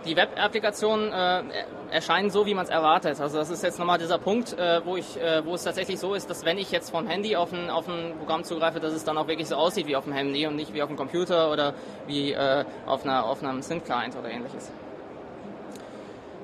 die 0.05 0.17
Web-Applikationen 0.17 1.13
äh, 1.13 1.43
erscheinen 1.91 2.31
so, 2.31 2.47
wie 2.47 2.55
man 2.55 2.65
es 2.65 2.71
erwartet. 2.71 3.21
Also 3.21 3.39
das 3.39 3.51
ist 3.51 3.63
jetzt 3.63 3.79
nochmal 3.79 3.99
dieser 3.99 4.19
Punkt, 4.19 4.53
äh, 4.59 4.85
wo, 4.85 4.97
ich, 4.97 5.21
äh, 5.21 5.45
wo 5.45 5.55
es 5.55 5.65
tatsächlich 5.65 5.99
so 5.99 6.15
ist, 6.15 6.29
dass 6.29 6.45
wenn 6.45 6.59
ich 6.59 6.71
jetzt 6.71 6.91
vom 6.91 7.07
Handy 7.07 7.37
auf 7.37 7.53
ein, 7.53 7.71
auf 7.71 7.89
ein 7.89 8.15
Programm 8.19 8.45
zugreife, 8.45 8.81
dass 8.81 8.93
es 8.93 9.05
dann 9.05 9.17
auch 9.17 9.29
wirklich 9.29 9.49
so 9.49 9.57
aussieht 9.57 9.87
wie 9.87 9.97
auf 9.97 10.05
dem 10.05 10.13
Handy 10.13 10.47
und 10.47 10.57
nicht 10.57 10.75
wie 10.75 10.83
auf 10.83 10.89
dem 10.89 10.97
Computer 10.97 11.51
oder 11.51 11.75
wie 12.07 12.33
äh, 12.33 12.65
auf, 12.87 13.05
einer, 13.05 13.25
auf 13.25 13.43
einem 13.43 13.63
Sync-Client 13.63 14.17
oder 14.17 14.31
ähnliches. 14.31 14.71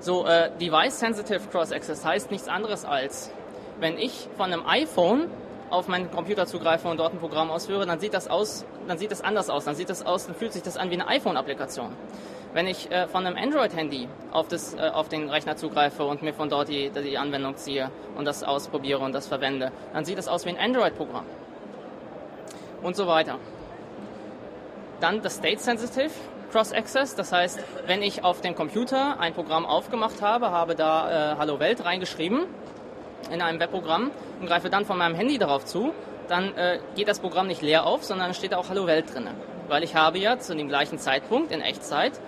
So, 0.01 0.25
äh, 0.27 0.51
Device-Sensitive 0.59 1.49
Cross-Access 1.51 2.05
heißt 2.05 2.31
nichts 2.31 2.49
anderes 2.49 2.85
als, 2.85 3.31
wenn 3.81 3.99
ich 3.99 4.29
von 4.37 4.53
einem 4.53 4.67
iPhone 4.67 5.29
auf 5.69 5.89
meinen 5.89 6.11
Computer 6.11 6.47
zugreife 6.47 6.89
und 6.89 6.99
dort 6.99 7.13
ein 7.13 7.19
Programm 7.19 7.51
ausführe, 7.51 7.87
dann 7.87 8.01
sieht 8.01 8.15
das 8.15 8.29
aus, 8.29 8.65
dann 8.89 8.99
sieht 8.99 9.11
das 9.11 9.21
anders 9.21 9.51
aus, 9.51 9.65
dann 9.65 9.75
sieht 9.75 9.91
das 9.91 10.05
aus, 10.05 10.27
dann 10.27 10.35
fühlt 10.35 10.53
sich 10.53 10.63
das 10.63 10.77
an 10.77 10.91
wie 10.91 10.95
eine 10.95 11.07
iPhone-Applikation. 11.07 11.93
Wenn 12.53 12.67
ich 12.67 12.91
äh, 12.91 13.07
von 13.07 13.27
einem 13.27 13.37
Android-Handy 13.37 14.09
auf, 14.33 14.49
äh, 14.51 14.89
auf 14.89 15.09
den 15.09 15.31
Rechner 15.31 15.57
zugreife 15.57 16.05
und 16.05 16.23
mir 16.23 16.35
von 16.35 16.49
dort 16.49 16.69
die, 16.69 16.91
die 16.91 17.17
Anwendung 17.17 17.57
ziehe 17.57 17.91
und 18.17 18.25
das 18.25 18.43
ausprobiere 18.43 18.99
und 19.01 19.13
das 19.13 19.29
verwende, 19.29 19.71
dann 19.93 20.05
sieht 20.05 20.19
das 20.19 20.27
aus 20.27 20.45
wie 20.47 20.51
ein 20.51 20.59
Android-Programm. 20.59 21.27
Und 22.83 22.97
so 22.97 23.07
weiter. 23.07 23.39
Dann 25.01 25.23
das 25.23 25.37
State-Sensitive 25.37 26.11
Cross-Access, 26.51 27.15
das 27.15 27.33
heißt, 27.33 27.61
wenn 27.87 28.03
ich 28.03 28.25
auf 28.25 28.41
dem 28.41 28.57
Computer 28.57 29.21
ein 29.21 29.33
Programm 29.33 29.65
aufgemacht 29.65 30.21
habe, 30.21 30.51
habe 30.51 30.75
da 30.75 31.35
äh, 31.35 31.37
Hallo 31.37 31.61
Welt 31.61 31.85
reingeschrieben 31.85 32.47
in 33.31 33.43
einem 33.43 33.61
Webprogramm 33.61 34.11
und 34.41 34.47
greife 34.47 34.71
dann 34.71 34.85
von 34.85 34.99
meinem 34.99 35.15
Handy 35.15 35.39
darauf 35.39 35.65
zu, 35.65 35.93
dann 36.27 36.57
äh, 36.57 36.81
geht 36.97 37.07
das 37.07 37.21
Programm 37.21 37.47
nicht 37.47 37.63
leer 37.63 37.87
auf, 37.87 38.03
sondern 38.03 38.35
steht 38.35 38.55
auch 38.55 38.69
Hallo 38.69 38.89
Welt 38.89 39.15
drin. 39.15 39.29
Weil 39.69 39.85
ich 39.85 39.95
habe 39.95 40.19
ja 40.19 40.39
zu 40.39 40.57
dem 40.57 40.67
gleichen 40.67 40.99
Zeitpunkt 40.99 41.53
in 41.53 41.61
Echtzeit 41.61 42.21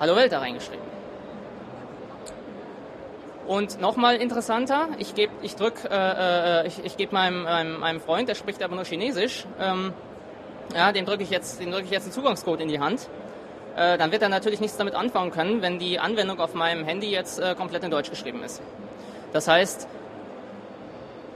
Hallo 0.00 0.14
Welt 0.14 0.30
da 0.30 0.38
reingeschrieben. 0.38 0.86
Und 3.48 3.80
nochmal 3.80 4.16
interessanter, 4.16 4.90
ich 4.98 5.16
gebe, 5.16 5.32
ich 5.42 5.56
drück, 5.56 5.88
äh, 5.90 6.60
äh, 6.60 6.66
ich, 6.68 6.84
ich 6.84 6.96
gebe 6.96 7.12
meinem, 7.12 7.42
meinem, 7.42 7.80
meinem 7.80 8.00
Freund, 8.00 8.28
der 8.28 8.36
spricht 8.36 8.62
aber 8.62 8.76
nur 8.76 8.84
Chinesisch, 8.84 9.44
ähm, 9.58 9.92
ja, 10.72 10.92
dem 10.92 11.04
drücke 11.04 11.24
ich 11.24 11.30
jetzt, 11.30 11.60
dem 11.60 11.72
drücke 11.72 11.86
ich 11.86 11.90
jetzt 11.90 12.04
einen 12.04 12.12
Zugangscode 12.12 12.60
in 12.60 12.68
die 12.68 12.78
Hand. 12.78 13.08
Äh, 13.74 13.98
dann 13.98 14.12
wird 14.12 14.22
er 14.22 14.28
natürlich 14.28 14.60
nichts 14.60 14.76
damit 14.76 14.94
anfangen 14.94 15.32
können, 15.32 15.62
wenn 15.62 15.80
die 15.80 15.98
Anwendung 15.98 16.38
auf 16.38 16.54
meinem 16.54 16.84
Handy 16.84 17.10
jetzt 17.10 17.40
äh, 17.40 17.56
komplett 17.56 17.82
in 17.82 17.90
Deutsch 17.90 18.10
geschrieben 18.10 18.44
ist. 18.44 18.62
Das 19.32 19.48
heißt, 19.48 19.88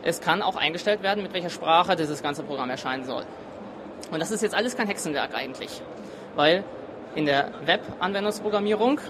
es 0.05 0.21
kann 0.21 0.41
auch 0.41 0.55
eingestellt 0.55 1.03
werden, 1.03 1.25
mit 1.25 1.33
welcher 1.33 1.51
Sprache 1.51 1.97
dieses 1.97 2.23
ganze 2.23 2.45
Programm 2.45 2.71
erscheinen 2.71 3.07
soll. 3.07 3.25
Und 4.13 4.21
das 4.21 4.31
ist 4.31 4.43
jetzt 4.43 4.55
alles 4.55 4.77
kein 4.77 4.87
Hexenwerk 4.87 5.35
eigentlich, 5.35 5.81
weil 6.37 6.63
in 7.15 7.27
der 7.27 7.51
Web-Anwendungsprogrammierung 7.65 9.01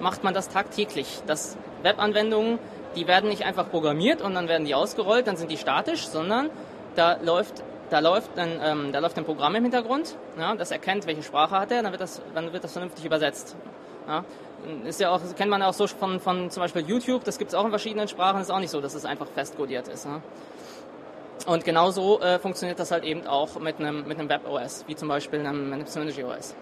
macht 0.00 0.24
man 0.24 0.34
das 0.34 0.48
tagtäglich. 0.48 1.22
Das 1.26 1.56
Web-Anwendungen, 1.82 2.58
die 2.96 3.06
werden 3.06 3.28
nicht 3.28 3.44
einfach 3.44 3.70
programmiert 3.70 4.20
und 4.20 4.34
dann 4.34 4.48
werden 4.48 4.66
die 4.66 4.74
ausgerollt, 4.74 5.26
dann 5.26 5.36
sind 5.36 5.50
die 5.50 5.56
statisch, 5.56 6.06
sondern 6.06 6.50
da 6.94 7.18
läuft 7.22 7.62
da 7.92 7.98
läuft 7.98 8.38
ein, 8.38 8.58
ähm, 8.62 8.90
da 8.90 9.00
läuft 9.00 9.18
ein 9.18 9.24
Programm 9.26 9.54
im 9.54 9.64
Hintergrund, 9.64 10.16
ja, 10.38 10.54
das 10.54 10.70
erkennt, 10.70 11.06
welche 11.06 11.22
Sprache 11.22 11.58
hat 11.58 11.70
er, 11.70 11.82
dann 11.82 11.92
wird 11.92 12.00
das, 12.00 12.22
dann 12.34 12.50
wird 12.50 12.64
das 12.64 12.72
vernünftig 12.72 13.04
übersetzt. 13.04 13.54
Ja. 14.08 14.24
Ist 14.86 14.98
ja 14.98 15.10
auch, 15.10 15.20
kennt 15.36 15.50
man 15.50 15.62
auch 15.62 15.74
so 15.74 15.86
von, 15.86 16.18
von 16.18 16.48
zum 16.48 16.62
Beispiel 16.62 16.82
YouTube, 16.88 17.24
das 17.24 17.36
gibt 17.36 17.50
es 17.50 17.54
auch 17.54 17.64
in 17.64 17.70
verschiedenen 17.70 18.08
Sprachen, 18.08 18.40
ist 18.40 18.50
auch 18.50 18.60
nicht 18.60 18.70
so, 18.70 18.80
dass 18.80 18.94
es 18.94 19.04
einfach 19.04 19.26
festkodiert 19.26 19.88
ist. 19.88 20.06
Ja. 20.06 20.22
Und 21.46 21.64
genauso 21.64 22.20
äh, 22.20 22.38
funktioniert 22.38 22.78
das 22.78 22.92
halt 22.92 23.04
eben 23.04 23.26
auch 23.26 23.58
mit 23.60 23.78
einem, 23.78 24.06
mit 24.08 24.16
Web-OS, 24.26 24.84
wie 24.86 24.96
zum 24.96 25.08
Beispiel 25.08 25.40
einem, 25.40 25.72
einem 25.72 25.86
Synology 25.86 26.24
OS. 26.24 26.54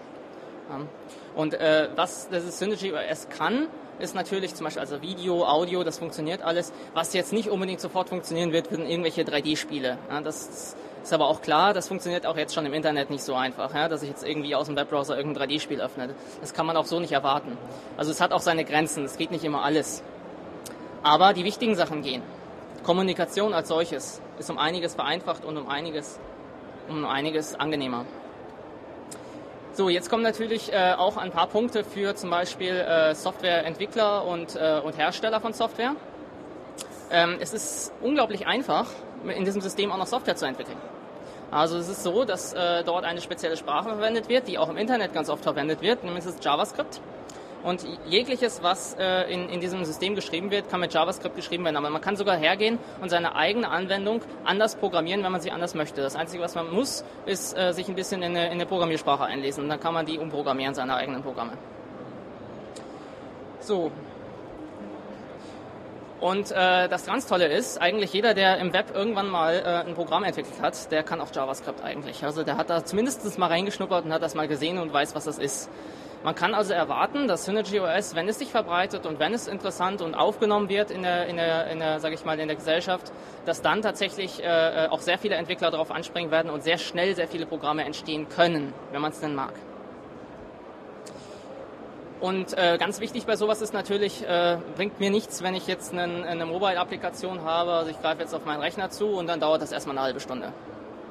Und 1.35 1.53
äh, 1.53 1.89
was 1.95 2.29
das 2.29 2.59
Synergy 2.59 2.93
OS 2.93 3.29
kann, 3.29 3.67
ist 3.99 4.15
natürlich 4.15 4.55
zum 4.55 4.65
Beispiel 4.65 4.81
also 4.81 5.01
Video, 5.01 5.45
Audio, 5.45 5.83
das 5.83 5.99
funktioniert 5.99 6.41
alles. 6.41 6.73
Was 6.93 7.13
jetzt 7.13 7.33
nicht 7.33 7.49
unbedingt 7.49 7.79
sofort 7.79 8.09
funktionieren 8.09 8.51
wird, 8.51 8.69
sind 8.69 8.85
irgendwelche 8.87 9.21
3D-Spiele. 9.21 9.97
Ja, 10.09 10.21
das 10.21 10.75
ist 11.03 11.13
aber 11.13 11.27
auch 11.27 11.41
klar, 11.41 11.73
das 11.73 11.87
funktioniert 11.87 12.25
auch 12.25 12.37
jetzt 12.37 12.53
schon 12.53 12.65
im 12.65 12.73
Internet 12.73 13.09
nicht 13.09 13.23
so 13.23 13.33
einfach, 13.33 13.73
ja, 13.73 13.87
dass 13.87 14.03
ich 14.03 14.09
jetzt 14.09 14.23
irgendwie 14.23 14.55
aus 14.55 14.67
dem 14.67 14.75
Webbrowser 14.75 15.17
irgendein 15.17 15.49
3D-Spiel 15.49 15.81
öffne. 15.81 16.13
Das 16.41 16.53
kann 16.53 16.65
man 16.65 16.77
auch 16.77 16.85
so 16.85 16.99
nicht 16.99 17.11
erwarten. 17.11 17.57
Also 17.97 18.11
es 18.11 18.21
hat 18.21 18.31
auch 18.33 18.41
seine 18.41 18.65
Grenzen, 18.65 19.05
es 19.05 19.17
geht 19.17 19.31
nicht 19.31 19.43
immer 19.43 19.63
alles. 19.63 20.03
Aber 21.03 21.33
die 21.33 21.43
wichtigen 21.43 21.75
Sachen 21.75 22.01
gehen. 22.03 22.21
Kommunikation 22.83 23.53
als 23.53 23.67
solches 23.67 24.21
ist 24.39 24.49
um 24.49 24.57
einiges 24.57 24.95
vereinfacht 24.95 25.45
und 25.45 25.57
um 25.57 25.69
einiges, 25.69 26.19
um 26.89 27.05
einiges 27.05 27.55
angenehmer. 27.55 28.05
So, 29.73 29.87
jetzt 29.87 30.09
kommen 30.09 30.23
natürlich 30.23 30.73
äh, 30.73 30.93
auch 30.97 31.15
ein 31.15 31.31
paar 31.31 31.47
Punkte 31.47 31.85
für 31.85 32.13
zum 32.13 32.29
Beispiel 32.29 32.75
äh, 32.75 33.15
Softwareentwickler 33.15 34.25
und, 34.25 34.57
äh, 34.57 34.81
und 34.83 34.97
Hersteller 34.97 35.39
von 35.39 35.53
Software. 35.53 35.95
Ähm, 37.09 37.37
es 37.39 37.53
ist 37.53 37.93
unglaublich 38.01 38.47
einfach, 38.47 38.87
in 39.25 39.45
diesem 39.45 39.61
System 39.61 39.89
auch 39.93 39.97
noch 39.97 40.07
Software 40.07 40.35
zu 40.35 40.45
entwickeln. 40.45 40.77
Also 41.51 41.77
es 41.77 41.87
ist 41.87 42.03
so, 42.03 42.25
dass 42.25 42.53
äh, 42.53 42.83
dort 42.83 43.05
eine 43.05 43.21
spezielle 43.21 43.55
Sprache 43.55 43.89
verwendet 43.89 44.27
wird, 44.27 44.49
die 44.49 44.57
auch 44.57 44.67
im 44.67 44.75
Internet 44.75 45.13
ganz 45.13 45.29
oft 45.29 45.43
verwendet 45.43 45.81
wird, 45.81 46.03
nämlich 46.03 46.25
das 46.25 46.35
JavaScript. 46.41 46.99
Und 47.63 47.85
jegliches, 48.07 48.63
was 48.63 48.95
äh, 48.99 49.31
in, 49.31 49.49
in 49.49 49.59
diesem 49.59 49.85
System 49.85 50.15
geschrieben 50.15 50.49
wird, 50.51 50.69
kann 50.69 50.79
mit 50.79 50.93
JavaScript 50.93 51.35
geschrieben 51.35 51.63
werden. 51.63 51.77
Aber 51.77 51.89
man 51.89 52.01
kann 52.01 52.15
sogar 52.15 52.35
hergehen 52.37 52.79
und 53.01 53.09
seine 53.09 53.35
eigene 53.35 53.69
Anwendung 53.69 54.21
anders 54.43 54.75
programmieren, 54.75 55.23
wenn 55.23 55.31
man 55.31 55.41
sie 55.41 55.51
anders 55.51 55.75
möchte. 55.75 56.01
Das 56.01 56.15
Einzige, 56.15 56.41
was 56.43 56.55
man 56.55 56.71
muss, 56.71 57.03
ist 57.25 57.57
äh, 57.57 57.73
sich 57.73 57.87
ein 57.87 57.95
bisschen 57.95 58.23
in 58.23 58.31
eine, 58.31 58.47
in 58.47 58.53
eine 58.53 58.65
Programmiersprache 58.65 59.25
einlesen. 59.25 59.63
Und 59.63 59.69
dann 59.69 59.79
kann 59.79 59.93
man 59.93 60.05
die 60.05 60.17
umprogrammieren, 60.17 60.73
seine 60.73 60.95
eigenen 60.95 61.21
Programme. 61.21 61.53
So, 63.59 63.91
und 66.21 66.51
äh, 66.51 66.87
das 66.87 67.07
ganz 67.07 67.25
Tolle 67.25 67.47
ist, 67.47 67.81
eigentlich 67.81 68.13
jeder, 68.13 68.35
der 68.35 68.59
im 68.59 68.73
Web 68.73 68.93
irgendwann 68.93 69.27
mal 69.27 69.55
äh, 69.55 69.89
ein 69.89 69.95
Programm 69.95 70.23
entwickelt 70.23 70.61
hat, 70.61 70.91
der 70.91 71.01
kann 71.01 71.19
auch 71.19 71.33
JavaScript 71.33 71.83
eigentlich. 71.83 72.23
Also 72.23 72.43
der 72.43 72.57
hat 72.57 72.69
da 72.69 72.85
zumindest 72.85 73.39
mal 73.39 73.47
reingeschnuppert 73.47 74.05
und 74.05 74.13
hat 74.13 74.21
das 74.21 74.35
mal 74.35 74.47
gesehen 74.47 74.77
und 74.77 74.93
weiß, 74.93 75.15
was 75.15 75.25
das 75.25 75.39
ist. 75.39 75.67
Man 76.23 76.35
kann 76.35 76.53
also 76.53 76.73
erwarten, 76.73 77.27
dass 77.27 77.45
Synergy 77.45 77.79
OS, 77.79 78.13
wenn 78.13 78.29
es 78.29 78.37
sich 78.37 78.51
verbreitet 78.51 79.07
und 79.07 79.19
wenn 79.19 79.33
es 79.33 79.47
interessant 79.47 80.03
und 80.03 80.13
aufgenommen 80.13 80.69
wird 80.69 80.91
in 80.91 81.01
der, 81.01 81.25
in 81.25 81.37
der, 81.37 81.67
in 81.67 81.79
der 81.79 81.99
sag 81.99 82.13
ich 82.13 82.23
mal, 82.25 82.39
in 82.39 82.47
der 82.47 82.55
Gesellschaft, 82.55 83.11
dass 83.45 83.63
dann 83.63 83.81
tatsächlich 83.81 84.43
äh, 84.43 84.87
auch 84.91 84.99
sehr 84.99 85.17
viele 85.17 85.35
Entwickler 85.35 85.71
darauf 85.71 85.89
anspringen 85.89 86.29
werden 86.29 86.51
und 86.51 86.61
sehr 86.61 86.77
schnell 86.77 87.15
sehr 87.15 87.27
viele 87.27 87.47
Programme 87.47 87.85
entstehen 87.85 88.29
können, 88.29 88.71
wenn 88.91 89.01
man 89.01 89.11
es 89.11 89.19
denn 89.19 89.33
mag. 89.33 89.53
Und 92.19 92.55
äh, 92.55 92.77
ganz 92.77 92.99
wichtig 92.99 93.25
bei 93.25 93.35
sowas 93.35 93.63
ist 93.63 93.73
natürlich, 93.73 94.23
äh, 94.23 94.57
bringt 94.75 94.99
mir 94.99 95.09
nichts, 95.09 95.41
wenn 95.41 95.55
ich 95.55 95.65
jetzt 95.65 95.91
einen, 95.91 96.23
eine 96.23 96.45
Mobile-Applikation 96.45 97.41
habe, 97.43 97.71
also 97.71 97.89
ich 97.89 97.99
greife 97.99 98.21
jetzt 98.21 98.35
auf 98.35 98.45
meinen 98.45 98.61
Rechner 98.61 98.91
zu 98.91 99.07
und 99.07 99.25
dann 99.25 99.39
dauert 99.39 99.63
das 99.63 99.71
erstmal 99.71 99.97
eine 99.97 100.05
halbe 100.05 100.19
Stunde. 100.19 100.53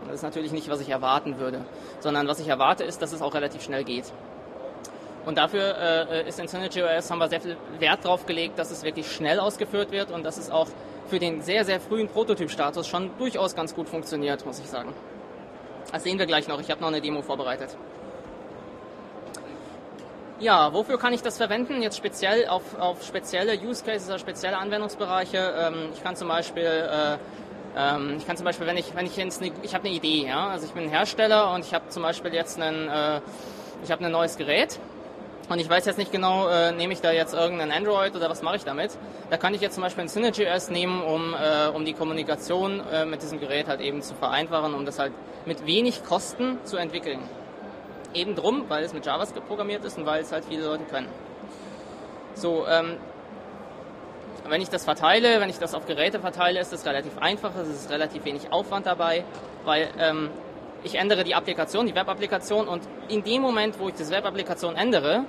Das 0.07 0.15
ist 0.15 0.23
natürlich 0.23 0.53
nicht, 0.53 0.69
was 0.69 0.81
ich 0.81 0.89
erwarten 0.89 1.41
würde, 1.41 1.65
sondern 1.99 2.29
was 2.29 2.39
ich 2.39 2.47
erwarte 2.47 2.85
ist, 2.85 3.03
dass 3.03 3.13
es 3.13 3.23
auch 3.23 3.35
relativ 3.35 3.63
schnell 3.63 3.83
geht. 3.83 4.13
Und 5.27 5.37
dafür 5.37 5.77
äh, 6.11 6.29
ist 6.29 6.41
in 6.41 6.49
SynergyOS 6.49 7.11
haben 7.11 7.19
wir 7.19 7.29
sehr 7.29 7.41
viel 7.41 7.57
Wert 7.79 8.05
darauf 8.05 8.27
gelegt, 8.27 8.59
dass 8.59 8.71
es 8.71 8.83
wirklich 8.83 9.11
schnell 9.11 9.39
ausgeführt 9.39 9.93
wird 9.93 10.11
und 10.11 10.25
dass 10.25 10.39
es 10.39 10.51
auch 10.51 10.69
für 11.09 11.19
den 11.19 11.43
sehr, 11.43 11.65
sehr 11.65 11.81
frühen 11.81 12.09
Prototyp-Status 12.09 12.87
schon 12.87 13.11
durchaus 13.19 13.55
ganz 13.55 13.75
gut 13.75 13.89
funktioniert, 13.89 14.47
muss 14.47 14.59
ich 14.61 14.67
sagen. 14.67 14.95
Das 15.93 16.03
sehen 16.05 16.19
wir 16.19 16.27
gleich 16.27 16.49
noch. 16.49 16.61
Ich 16.61 16.71
habe 16.71 16.81
noch 16.81 16.89
eine 16.89 17.01
Demo 17.01 17.21
vorbereitet. 17.21 17.77
Ja, 20.39 20.73
wofür 20.73 20.99
kann 20.99 21.13
ich 21.13 21.21
das 21.21 21.37
verwenden? 21.37 21.83
Jetzt 21.83 21.99
speziell 21.99 22.49
auf, 22.49 22.79
auf 22.79 23.05
spezielle 23.05 23.59
Use 23.59 23.85
Cases 23.85 24.09
oder 24.09 24.19
spezielle 24.19 24.57
Anwendungsbereiche. 24.57 25.55
Ähm, 25.59 25.91
ich 25.93 26.03
kann 26.03 26.17
zum 26.17 26.29
Beispiel 26.29 26.65
äh, 26.65 27.19
ähm, 27.77 28.17
ich 28.19 28.27
kann 28.27 28.37
zum 28.37 28.45
Beispiel, 28.45 28.67
wenn 28.67 28.77
ich, 28.77 28.95
wenn 28.95 29.07
ich 29.07 29.17
jetzt 29.17 29.41
eine, 29.43 29.53
ich 29.63 29.75
habe 29.75 29.87
eine 29.87 29.95
Idee, 29.95 30.27
ja, 30.27 30.49
also 30.49 30.67
ich 30.67 30.73
bin 30.73 30.85
ein 30.85 30.91
Hersteller 30.91 31.53
und 31.53 31.65
ich 31.65 31.73
habe 31.75 31.89
zum 31.89 32.03
Beispiel 32.03 32.35
jetzt 32.35 32.61
einen, 32.61 32.89
äh, 32.89 33.21
ich 33.85 33.91
habe 33.91 34.05
ein 34.05 34.13
neues 34.13 34.37
Gerät 34.37 34.79
und 35.51 35.59
ich 35.59 35.69
weiß 35.69 35.85
jetzt 35.85 35.99
nicht 35.99 36.13
genau, 36.13 36.49
äh, 36.49 36.71
nehme 36.71 36.93
ich 36.93 37.01
da 37.01 37.11
jetzt 37.11 37.35
irgendein 37.35 37.73
Android 37.73 38.15
oder 38.15 38.31
was 38.31 38.41
mache 38.41 38.55
ich 38.57 38.65
damit. 38.65 38.93
Da 39.31 39.37
kann 39.37 39.53
ich 39.53 39.61
jetzt 39.61 39.75
zum 39.75 39.83
Beispiel 39.83 40.05
ein 40.05 40.09
SynergyOS 40.09 40.71
nehmen, 40.71 41.03
um, 41.03 41.35
äh, 41.35 41.67
um 41.75 41.85
die 41.85 41.93
Kommunikation 41.93 42.81
äh, 42.93 43.05
mit 43.05 43.21
diesem 43.21 43.41
Gerät 43.41 43.67
halt 43.67 43.81
eben 43.81 44.01
zu 44.01 44.15
vereinfachen, 44.15 44.75
um 44.75 44.87
das 44.87 45.01
halt 45.01 45.13
mit 45.47 45.67
wenig 45.67 46.05
Kosten 46.05 46.59
zu 46.63 46.77
entwickeln. 46.77 47.19
Eben 48.15 48.37
drum, 48.37 48.67
weil 48.69 48.85
es 48.85 48.95
mit 48.95 49.05
JavaScript 49.05 49.49
programmiert 49.49 49.85
ist 49.85 49.99
und 49.99 50.07
weil 50.07 50.23
es 50.23 50.31
halt 50.31 50.45
viele 50.45 50.65
Leute 50.65 50.85
können. 50.85 51.09
So, 52.35 52.65
ähm, 52.69 52.97
wenn 54.49 54.63
ich 54.63 54.69
das 54.69 54.85
verteile, 54.85 55.41
wenn 55.41 55.51
ich 55.51 55.59
das 55.59 55.75
auf 55.75 55.85
Geräte 55.85 56.21
verteile, 56.21 56.61
ist 56.61 56.73
das 56.73 56.87
relativ 56.87 57.19
einfach, 57.19 57.57
es 57.57 57.69
ist 57.69 57.91
relativ 57.91 58.25
wenig 58.25 58.53
Aufwand 58.53 58.87
dabei, 58.87 59.25
weil 59.65 59.89
ähm, 59.99 60.31
ich 60.85 60.95
ändere 60.95 61.25
die 61.25 61.35
Applikation, 61.35 61.87
die 61.87 61.95
Web-Applikation 61.95 62.69
und 62.69 62.83
in 63.09 63.25
dem 63.25 63.43
Moment, 63.43 63.79
wo 63.81 63.89
ich 63.89 63.95
diese 63.95 64.13
Web-Applikation 64.13 64.77
ändere, 64.77 65.25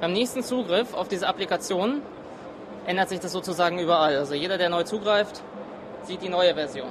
beim 0.00 0.12
nächsten 0.12 0.42
Zugriff 0.42 0.92
auf 0.92 1.08
diese 1.08 1.26
Applikation 1.26 2.02
ändert 2.86 3.08
sich 3.08 3.20
das 3.20 3.32
sozusagen 3.32 3.78
überall. 3.78 4.16
Also 4.16 4.34
jeder, 4.34 4.58
der 4.58 4.68
neu 4.68 4.82
zugreift, 4.82 5.42
sieht 6.02 6.22
die 6.22 6.28
neue 6.28 6.54
Version. 6.54 6.88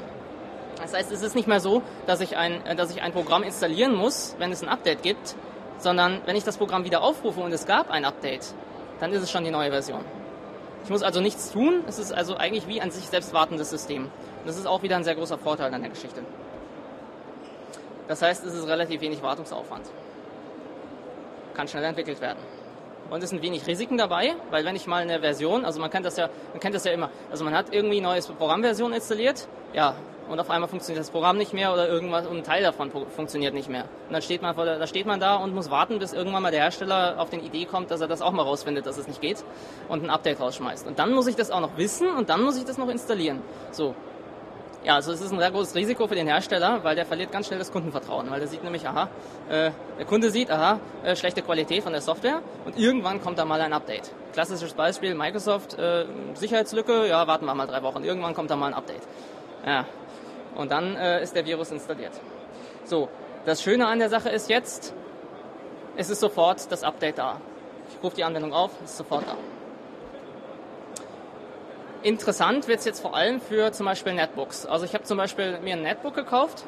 Das 0.81 0.93
heißt, 0.93 1.11
es 1.11 1.21
ist 1.21 1.35
nicht 1.35 1.47
mehr 1.47 1.59
so, 1.59 1.83
dass 2.07 2.19
ich 2.19 2.35
ein, 2.35 2.61
dass 2.75 2.91
ich 2.91 3.01
ein 3.01 3.13
Programm 3.13 3.43
installieren 3.43 3.95
muss, 3.95 4.35
wenn 4.39 4.51
es 4.51 4.61
ein 4.61 4.69
Update 4.69 5.03
gibt, 5.03 5.35
sondern 5.77 6.21
wenn 6.25 6.35
ich 6.35 6.43
das 6.43 6.57
Programm 6.57 6.83
wieder 6.83 7.01
aufrufe 7.01 7.39
und 7.39 7.53
es 7.53 7.65
gab 7.65 7.89
ein 7.91 8.05
Update, 8.05 8.53
dann 8.99 9.13
ist 9.13 9.21
es 9.21 9.31
schon 9.31 9.43
die 9.43 9.51
neue 9.51 9.69
Version. 9.69 10.03
Ich 10.83 10.89
muss 10.89 11.03
also 11.03 11.21
nichts 11.21 11.51
tun, 11.51 11.83
es 11.87 11.97
ist 11.97 12.11
also 12.11 12.35
eigentlich 12.35 12.67
wie 12.67 12.81
ein 12.81 12.91
sich 12.91 13.05
selbst 13.05 13.33
wartendes 13.33 13.69
System. 13.69 14.03
Und 14.05 14.47
das 14.47 14.57
ist 14.57 14.67
auch 14.67 14.83
wieder 14.83 14.95
ein 14.95 15.03
sehr 15.03 15.15
großer 15.15 15.37
Vorteil 15.37 15.73
an 15.73 15.81
der 15.81 15.89
Geschichte. 15.89 16.21
Das 18.07 18.21
heißt, 18.21 18.45
es 18.45 18.53
ist 18.53 18.67
relativ 18.67 19.01
wenig 19.01 19.21
Wartungsaufwand. 19.23 19.85
Kann 21.53 21.67
schnell 21.67 21.83
entwickelt 21.83 22.19
werden 22.19 22.39
und 23.09 23.23
es 23.23 23.29
sind 23.29 23.41
wenig 23.41 23.67
Risiken 23.67 23.97
dabei, 23.97 24.35
weil 24.51 24.65
wenn 24.65 24.75
ich 24.75 24.87
mal 24.87 25.01
eine 25.01 25.19
Version, 25.19 25.65
also 25.65 25.79
man 25.79 25.89
kennt 25.89 26.05
das 26.05 26.17
ja, 26.17 26.29
man 26.51 26.59
kennt 26.59 26.75
das 26.75 26.85
ja 26.85 26.91
immer, 26.91 27.09
also 27.29 27.43
man 27.43 27.53
hat 27.53 27.73
irgendwie 27.73 27.97
eine 27.97 28.07
neue 28.07 28.21
Programmversion 28.21 28.93
installiert, 28.93 29.47
ja, 29.73 29.95
und 30.29 30.39
auf 30.39 30.49
einmal 30.49 30.67
funktioniert 30.67 31.01
das 31.01 31.11
Programm 31.11 31.37
nicht 31.37 31.53
mehr 31.53 31.71
oder 31.71 31.87
irgendwas 31.87 32.25
und 32.25 32.37
ein 32.37 32.43
Teil 32.43 32.63
davon 32.63 32.91
funktioniert 32.91 33.53
nicht 33.53 33.69
mehr. 33.69 33.83
Und 34.07 34.13
dann 34.13 34.21
steht 34.21 34.41
man 34.41 34.55
vor 34.55 34.65
der, 34.65 34.79
da 34.79 34.87
steht 34.87 35.05
man 35.05 35.19
da 35.19 35.35
und 35.35 35.53
muss 35.53 35.69
warten, 35.69 35.99
bis 35.99 36.13
irgendwann 36.13 36.41
mal 36.41 36.51
der 36.51 36.61
Hersteller 36.61 37.19
auf 37.19 37.29
den 37.29 37.43
Idee 37.43 37.65
kommt, 37.65 37.91
dass 37.91 38.01
er 38.01 38.07
das 38.07 38.21
auch 38.21 38.31
mal 38.31 38.41
rausfindet, 38.41 38.87
dass 38.87 38.97
es 38.97 39.07
nicht 39.07 39.21
geht 39.21 39.43
und 39.87 40.03
ein 40.03 40.09
Update 40.09 40.39
rausschmeißt. 40.39 40.87
Und 40.87 40.97
dann 40.97 41.13
muss 41.13 41.27
ich 41.27 41.35
das 41.35 41.51
auch 41.51 41.59
noch 41.59 41.77
wissen 41.77 42.09
und 42.09 42.29
dann 42.29 42.41
muss 42.41 42.57
ich 42.57 42.65
das 42.65 42.77
noch 42.77 42.89
installieren. 42.89 43.41
So, 43.71 43.93
ja, 44.85 44.95
also 44.95 45.11
es 45.11 45.21
ist 45.21 45.31
ein 45.31 45.39
sehr 45.39 45.49
großes 45.49 45.73
Risiko 45.73 46.07
für 46.07 46.13
den 46.13 46.27
Hersteller, 46.27 46.83
weil 46.83 46.95
der 46.95 47.05
verliert 47.05 47.31
ganz 47.31 47.47
schnell 47.47 47.57
das 47.57 47.71
Kundenvertrauen, 47.71 48.29
weil 48.29 48.39
der 48.39 48.47
sieht 48.47 48.63
nämlich, 48.63 48.87
aha, 48.87 49.09
äh, 49.49 49.71
der 49.97 50.05
Kunde 50.05 50.29
sieht, 50.29 50.51
aha, 50.51 50.79
äh, 51.03 51.15
schlechte 51.15 51.41
Qualität 51.41 51.81
von 51.81 51.91
der 51.91 52.01
Software 52.01 52.41
und 52.65 52.77
irgendwann 52.77 53.19
kommt 53.21 53.39
da 53.39 53.45
mal 53.45 53.59
ein 53.61 53.73
Update. 53.73 54.11
Klassisches 54.33 54.73
Beispiel, 54.73 55.15
Microsoft, 55.15 55.73
äh, 55.79 56.05
Sicherheitslücke, 56.35 57.07
ja, 57.07 57.25
warten 57.25 57.45
wir 57.45 57.55
mal 57.55 57.65
drei 57.65 57.81
Wochen, 57.81 58.03
irgendwann 58.03 58.35
kommt 58.35 58.51
da 58.51 58.55
mal 58.55 58.67
ein 58.67 58.73
Update. 58.75 59.01
Ja, 59.65 59.85
und 60.55 60.71
dann 60.71 60.95
äh, 60.95 61.23
ist 61.23 61.35
der 61.35 61.45
Virus 61.45 61.71
installiert. 61.71 62.13
So, 62.83 63.09
das 63.45 63.63
Schöne 63.63 63.87
an 63.87 63.97
der 63.97 64.09
Sache 64.09 64.29
ist 64.29 64.49
jetzt, 64.49 64.93
es 65.97 66.11
ist 66.11 66.19
sofort 66.19 66.71
das 66.71 66.83
Update 66.83 67.17
da. 67.17 67.41
Ich 67.89 68.03
rufe 68.03 68.15
die 68.15 68.23
Anwendung 68.23 68.53
auf, 68.53 68.71
es 68.83 68.91
ist 68.91 68.97
sofort 68.97 69.23
da. 69.27 69.35
Interessant 72.05 72.67
wird 72.67 72.77
es 72.77 72.85
jetzt 72.85 72.99
vor 72.99 73.15
allem 73.15 73.41
für 73.41 73.71
zum 73.71 73.87
Beispiel 73.87 74.13
Netbooks. 74.13 74.67
Also 74.67 74.85
ich 74.85 74.93
habe 74.93 75.05
zum 75.05 75.17
Beispiel 75.17 75.59
mir 75.61 75.73
ein 75.73 75.81
Netbook 75.81 76.13
gekauft 76.13 76.63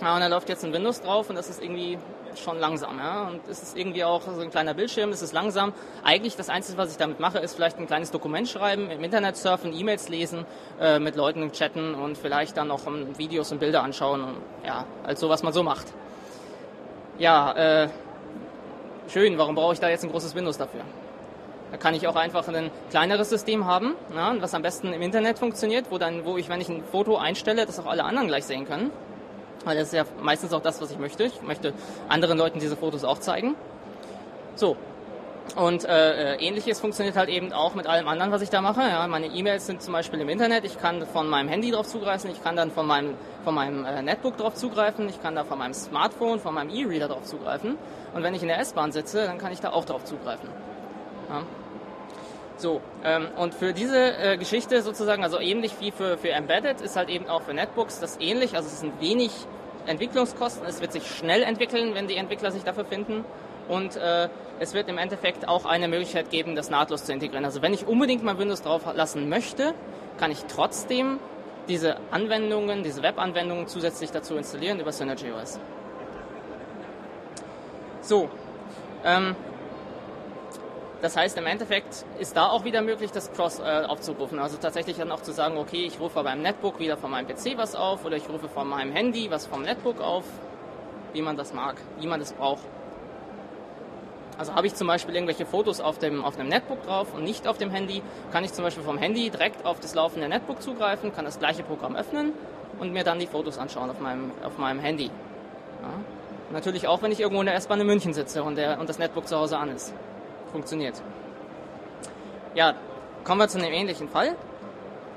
und 0.00 0.04
da 0.04 0.26
läuft 0.26 0.48
jetzt 0.48 0.64
ein 0.64 0.72
Windows 0.72 1.00
drauf 1.00 1.30
und 1.30 1.36
das 1.36 1.48
ist 1.48 1.62
irgendwie 1.62 1.96
schon 2.34 2.58
langsam. 2.58 2.98
Ja? 2.98 3.28
Und 3.28 3.46
es 3.48 3.62
ist 3.62 3.78
irgendwie 3.78 4.02
auch 4.02 4.22
so 4.22 4.40
ein 4.40 4.50
kleiner 4.50 4.74
Bildschirm, 4.74 5.10
es 5.10 5.22
ist 5.22 5.32
langsam. 5.32 5.72
Eigentlich 6.02 6.34
das 6.34 6.48
Einzige, 6.48 6.76
was 6.76 6.90
ich 6.90 6.96
damit 6.96 7.20
mache, 7.20 7.38
ist 7.38 7.54
vielleicht 7.54 7.78
ein 7.78 7.86
kleines 7.86 8.10
Dokument 8.10 8.48
schreiben, 8.48 8.90
im 8.90 9.04
Internet 9.04 9.36
surfen, 9.36 9.72
E-Mails 9.72 10.08
lesen, 10.08 10.44
äh, 10.80 10.98
mit 10.98 11.14
Leuten 11.14 11.52
chatten 11.52 11.94
und 11.94 12.18
vielleicht 12.18 12.56
dann 12.56 12.66
noch 12.66 12.84
um, 12.84 13.16
Videos 13.16 13.52
und 13.52 13.60
Bilder 13.60 13.84
anschauen. 13.84 14.24
Und, 14.24 14.36
ja, 14.66 14.86
also 15.04 15.28
was 15.28 15.44
man 15.44 15.52
so 15.52 15.62
macht. 15.62 15.86
Ja, 17.20 17.84
äh, 17.84 17.88
schön, 19.06 19.38
warum 19.38 19.54
brauche 19.54 19.74
ich 19.74 19.78
da 19.78 19.88
jetzt 19.88 20.02
ein 20.02 20.10
großes 20.10 20.34
Windows 20.34 20.58
dafür? 20.58 20.80
Da 21.74 21.78
kann 21.78 21.92
ich 21.92 22.06
auch 22.06 22.14
einfach 22.14 22.46
ein 22.46 22.70
kleineres 22.90 23.30
System 23.30 23.66
haben, 23.66 23.96
ja, 24.14 24.32
was 24.38 24.54
am 24.54 24.62
besten 24.62 24.92
im 24.92 25.02
Internet 25.02 25.40
funktioniert, 25.40 25.86
wo 25.90 25.98
dann, 25.98 26.24
wo 26.24 26.36
ich, 26.36 26.48
wenn 26.48 26.60
ich 26.60 26.68
ein 26.68 26.84
Foto 26.84 27.16
einstelle, 27.16 27.66
das 27.66 27.80
auch 27.80 27.86
alle 27.86 28.04
anderen 28.04 28.28
gleich 28.28 28.44
sehen 28.44 28.64
können. 28.64 28.92
Weil 29.64 29.76
das 29.76 29.88
ist 29.88 29.94
ja 29.94 30.04
meistens 30.22 30.52
auch 30.52 30.62
das, 30.62 30.80
was 30.80 30.92
ich 30.92 31.00
möchte. 31.00 31.24
Ich 31.24 31.42
möchte 31.42 31.72
anderen 32.08 32.38
Leuten 32.38 32.60
diese 32.60 32.76
Fotos 32.76 33.02
auch 33.02 33.18
zeigen. 33.18 33.56
So. 34.54 34.76
Und 35.56 35.84
äh, 35.84 36.34
äh 36.34 36.46
ähnliches 36.46 36.78
funktioniert 36.78 37.16
halt 37.16 37.28
eben 37.28 37.52
auch 37.52 37.74
mit 37.74 37.88
allem 37.88 38.06
anderen, 38.06 38.30
was 38.30 38.40
ich 38.40 38.50
da 38.50 38.60
mache. 38.60 38.82
Ja, 38.82 39.04
meine 39.08 39.26
E-Mails 39.26 39.66
sind 39.66 39.82
zum 39.82 39.94
Beispiel 39.94 40.20
im 40.20 40.28
Internet. 40.28 40.64
Ich 40.64 40.78
kann 40.78 41.04
von 41.06 41.28
meinem 41.28 41.48
Handy 41.48 41.72
drauf 41.72 41.88
zugreifen. 41.88 42.30
Ich 42.30 42.40
kann 42.44 42.54
dann 42.54 42.70
von 42.70 42.86
meinem, 42.86 43.16
von 43.42 43.52
meinem 43.52 43.84
äh, 43.84 44.00
Netbook 44.00 44.36
drauf 44.36 44.54
zugreifen. 44.54 45.08
Ich 45.08 45.20
kann 45.20 45.34
da 45.34 45.42
von 45.42 45.58
meinem 45.58 45.74
Smartphone, 45.74 46.38
von 46.38 46.54
meinem 46.54 46.70
E-Reader 46.70 47.08
drauf 47.08 47.24
zugreifen. 47.24 47.78
Und 48.14 48.22
wenn 48.22 48.32
ich 48.32 48.42
in 48.42 48.48
der 48.48 48.60
S-Bahn 48.60 48.92
sitze, 48.92 49.26
dann 49.26 49.38
kann 49.38 49.50
ich 49.50 49.58
da 49.58 49.72
auch 49.72 49.84
drauf 49.84 50.04
zugreifen. 50.04 50.48
Ja. 51.28 51.42
So, 52.56 52.80
ähm, 53.04 53.28
und 53.36 53.54
für 53.54 53.72
diese 53.72 54.16
äh, 54.16 54.36
Geschichte 54.36 54.80
sozusagen, 54.82 55.24
also 55.24 55.40
ähnlich 55.40 55.72
wie 55.80 55.90
für, 55.90 56.16
für 56.16 56.30
Embedded, 56.30 56.80
ist 56.80 56.96
halt 56.96 57.08
eben 57.08 57.26
auch 57.28 57.42
für 57.42 57.52
Netbooks 57.52 57.98
das 57.98 58.18
ähnlich. 58.20 58.54
Also 58.54 58.68
es 58.68 58.80
sind 58.80 59.00
wenig 59.00 59.32
Entwicklungskosten, 59.86 60.66
es 60.66 60.80
wird 60.80 60.92
sich 60.92 61.06
schnell 61.06 61.42
entwickeln, 61.42 61.94
wenn 61.94 62.06
die 62.06 62.16
Entwickler 62.16 62.52
sich 62.52 62.62
dafür 62.62 62.84
finden. 62.84 63.24
Und 63.68 63.96
äh, 63.96 64.28
es 64.60 64.72
wird 64.74 64.88
im 64.88 64.98
Endeffekt 64.98 65.48
auch 65.48 65.64
eine 65.64 65.88
Möglichkeit 65.88 66.30
geben, 66.30 66.54
das 66.54 66.70
nahtlos 66.70 67.04
zu 67.04 67.12
integrieren. 67.12 67.44
Also 67.44 67.60
wenn 67.60 67.74
ich 67.74 67.86
unbedingt 67.86 68.22
mal 68.22 68.38
Windows 68.38 68.62
drauf 68.62 68.82
lassen 68.94 69.28
möchte, 69.28 69.74
kann 70.18 70.30
ich 70.30 70.44
trotzdem 70.44 71.18
diese 71.66 71.96
Anwendungen, 72.10 72.82
diese 72.82 73.02
Web-Anwendungen 73.02 73.66
zusätzlich 73.66 74.10
dazu 74.10 74.36
installieren 74.36 74.78
über 74.80 74.92
SynergyOS. 74.92 75.58
So, 78.00 78.28
ähm, 79.02 79.34
das 81.04 81.18
heißt, 81.18 81.36
im 81.36 81.44
Endeffekt 81.44 82.06
ist 82.18 82.34
da 82.34 82.48
auch 82.48 82.64
wieder 82.64 82.80
möglich, 82.80 83.12
das 83.12 83.30
Cross 83.30 83.58
äh, 83.58 83.84
aufzurufen. 83.86 84.38
Also 84.38 84.56
tatsächlich 84.56 84.96
dann 84.96 85.12
auch 85.12 85.20
zu 85.20 85.32
sagen, 85.32 85.58
okay, 85.58 85.84
ich 85.84 86.00
rufe 86.00 86.22
beim 86.22 86.40
Netbook 86.40 86.80
wieder 86.80 86.96
von 86.96 87.10
meinem 87.10 87.28
PC 87.28 87.58
was 87.58 87.74
auf 87.74 88.06
oder 88.06 88.16
ich 88.16 88.26
rufe 88.26 88.48
von 88.48 88.66
meinem 88.66 88.90
Handy 88.90 89.30
was 89.30 89.44
vom 89.44 89.60
Netbook 89.60 90.00
auf, 90.00 90.24
wie 91.12 91.20
man 91.20 91.36
das 91.36 91.52
mag, 91.52 91.76
wie 92.00 92.06
man 92.06 92.20
das 92.20 92.32
braucht. 92.32 92.62
Also 94.38 94.54
habe 94.54 94.66
ich 94.66 94.76
zum 94.76 94.86
Beispiel 94.86 95.14
irgendwelche 95.14 95.44
Fotos 95.44 95.82
auf 95.82 95.98
dem, 95.98 96.24
auf 96.24 96.36
dem 96.36 96.48
Netbook 96.48 96.82
drauf 96.86 97.12
und 97.12 97.22
nicht 97.22 97.46
auf 97.46 97.58
dem 97.58 97.68
Handy, 97.68 98.00
kann 98.32 98.42
ich 98.42 98.54
zum 98.54 98.64
Beispiel 98.64 98.82
vom 98.82 98.96
Handy 98.96 99.28
direkt 99.28 99.66
auf 99.66 99.80
das 99.80 99.94
laufende 99.94 100.26
Netbook 100.26 100.62
zugreifen, 100.62 101.14
kann 101.14 101.26
das 101.26 101.38
gleiche 101.38 101.64
Programm 101.64 101.96
öffnen 101.96 102.32
und 102.80 102.94
mir 102.94 103.04
dann 103.04 103.18
die 103.18 103.26
Fotos 103.26 103.58
anschauen 103.58 103.90
auf 103.90 104.00
meinem, 104.00 104.30
auf 104.42 104.56
meinem 104.56 104.80
Handy. 104.80 105.10
Ja. 105.82 105.90
Natürlich 106.50 106.88
auch, 106.88 107.02
wenn 107.02 107.12
ich 107.12 107.20
irgendwo 107.20 107.42
in 107.42 107.46
der 107.46 107.56
S-Bahn 107.56 107.78
in 107.78 107.86
München 107.86 108.14
sitze 108.14 108.42
und, 108.42 108.56
der, 108.56 108.80
und 108.80 108.88
das 108.88 108.98
Netbook 108.98 109.28
zu 109.28 109.36
Hause 109.36 109.58
an 109.58 109.68
ist 109.68 109.92
funktioniert. 110.54 111.02
Ja, 112.54 112.74
kommen 113.24 113.40
wir 113.40 113.48
zu 113.48 113.58
einem 113.58 113.72
ähnlichen 113.72 114.08
Fall. 114.08 114.36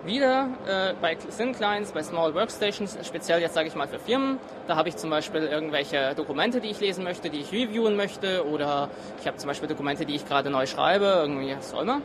Wieder 0.04 0.50
äh, 0.65 0.93
bei 1.00 1.13
Thin 1.13 1.54
Clients, 1.54 1.91
bei 1.91 2.02
Small 2.02 2.34
Workstations, 2.34 2.97
speziell 3.04 3.39
jetzt 3.39 3.54
sage 3.54 3.67
ich 3.67 3.76
mal 3.76 3.88
für 3.88 4.00
Firmen. 4.00 4.39
Da 4.67 4.76
habe 4.76 4.89
ich 4.89 4.97
zum 4.97 5.12
Beispiel 5.12 5.43
irgendwelche 5.43 6.15
Dokumente, 6.15 6.60
die 6.60 6.69
ich 6.69 6.80
lesen 6.80 7.04
möchte, 7.04 7.30
die 7.30 7.41
ich 7.41 7.52
reviewen 7.52 7.95
möchte 7.95 8.47
oder 8.47 8.89
ich 9.21 9.28
habe 9.28 9.38
zum 9.38 9.47
Beispiel 9.47 9.69
Dokumente, 9.69 10.08
die 10.08 10.15
ich 10.15 10.28
gerade 10.28 10.50
neu 10.50 10.65
schreibe, 10.65 11.06
irgendwie 11.06 11.56
was 11.56 11.71
auch 11.71 11.82
immer. 11.82 12.02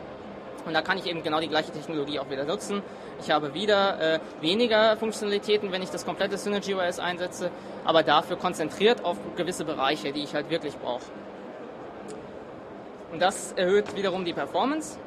Und 0.67 0.73
da 0.73 0.83
kann 0.83 0.99
ich 0.99 1.07
eben 1.07 1.23
genau 1.23 1.39
die 1.39 1.49
gleiche 1.49 1.71
Technologie 1.71 2.19
auch 2.19 2.29
wieder 2.29 2.45
nutzen. 2.45 2.83
Ich 3.19 3.31
habe 3.31 3.55
wieder 3.55 3.99
äh, 3.99 4.19
weniger 4.41 4.95
Funktionalitäten, 4.97 5.71
wenn 5.71 5.81
ich 5.81 5.89
das 5.89 6.05
komplette 6.05 6.37
Synergy 6.37 6.75
OS 6.75 6.99
einsetze, 6.99 7.49
aber 7.83 8.03
dafür 8.03 8.37
konzentriert 8.37 9.03
auf 9.03 9.17
gewisse 9.35 9.65
Bereiche, 9.65 10.13
die 10.13 10.23
ich 10.23 10.35
halt 10.35 10.51
wirklich 10.51 10.77
brauche. 10.77 11.05
Und 13.13 13.21
das 13.21 13.51
erhöht 13.51 13.95
wiederum 13.95 14.25
die 14.25 14.33
Performance. 14.33 14.97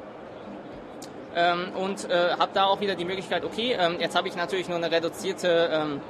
Ähm, 1.35 1.73
und 1.75 2.09
äh, 2.09 2.31
habe 2.39 2.51
da 2.53 2.65
auch 2.65 2.79
wieder 2.79 2.95
die 2.95 3.03
Möglichkeit, 3.03 3.43
okay, 3.43 3.75
ähm, 3.77 3.97
jetzt 3.99 4.15
habe 4.15 4.29
ich 4.29 4.35
natürlich 4.35 4.69
nur 4.69 4.77
eine 4.77 4.89
reduzierte 4.89 5.69
ähm, 5.71 6.01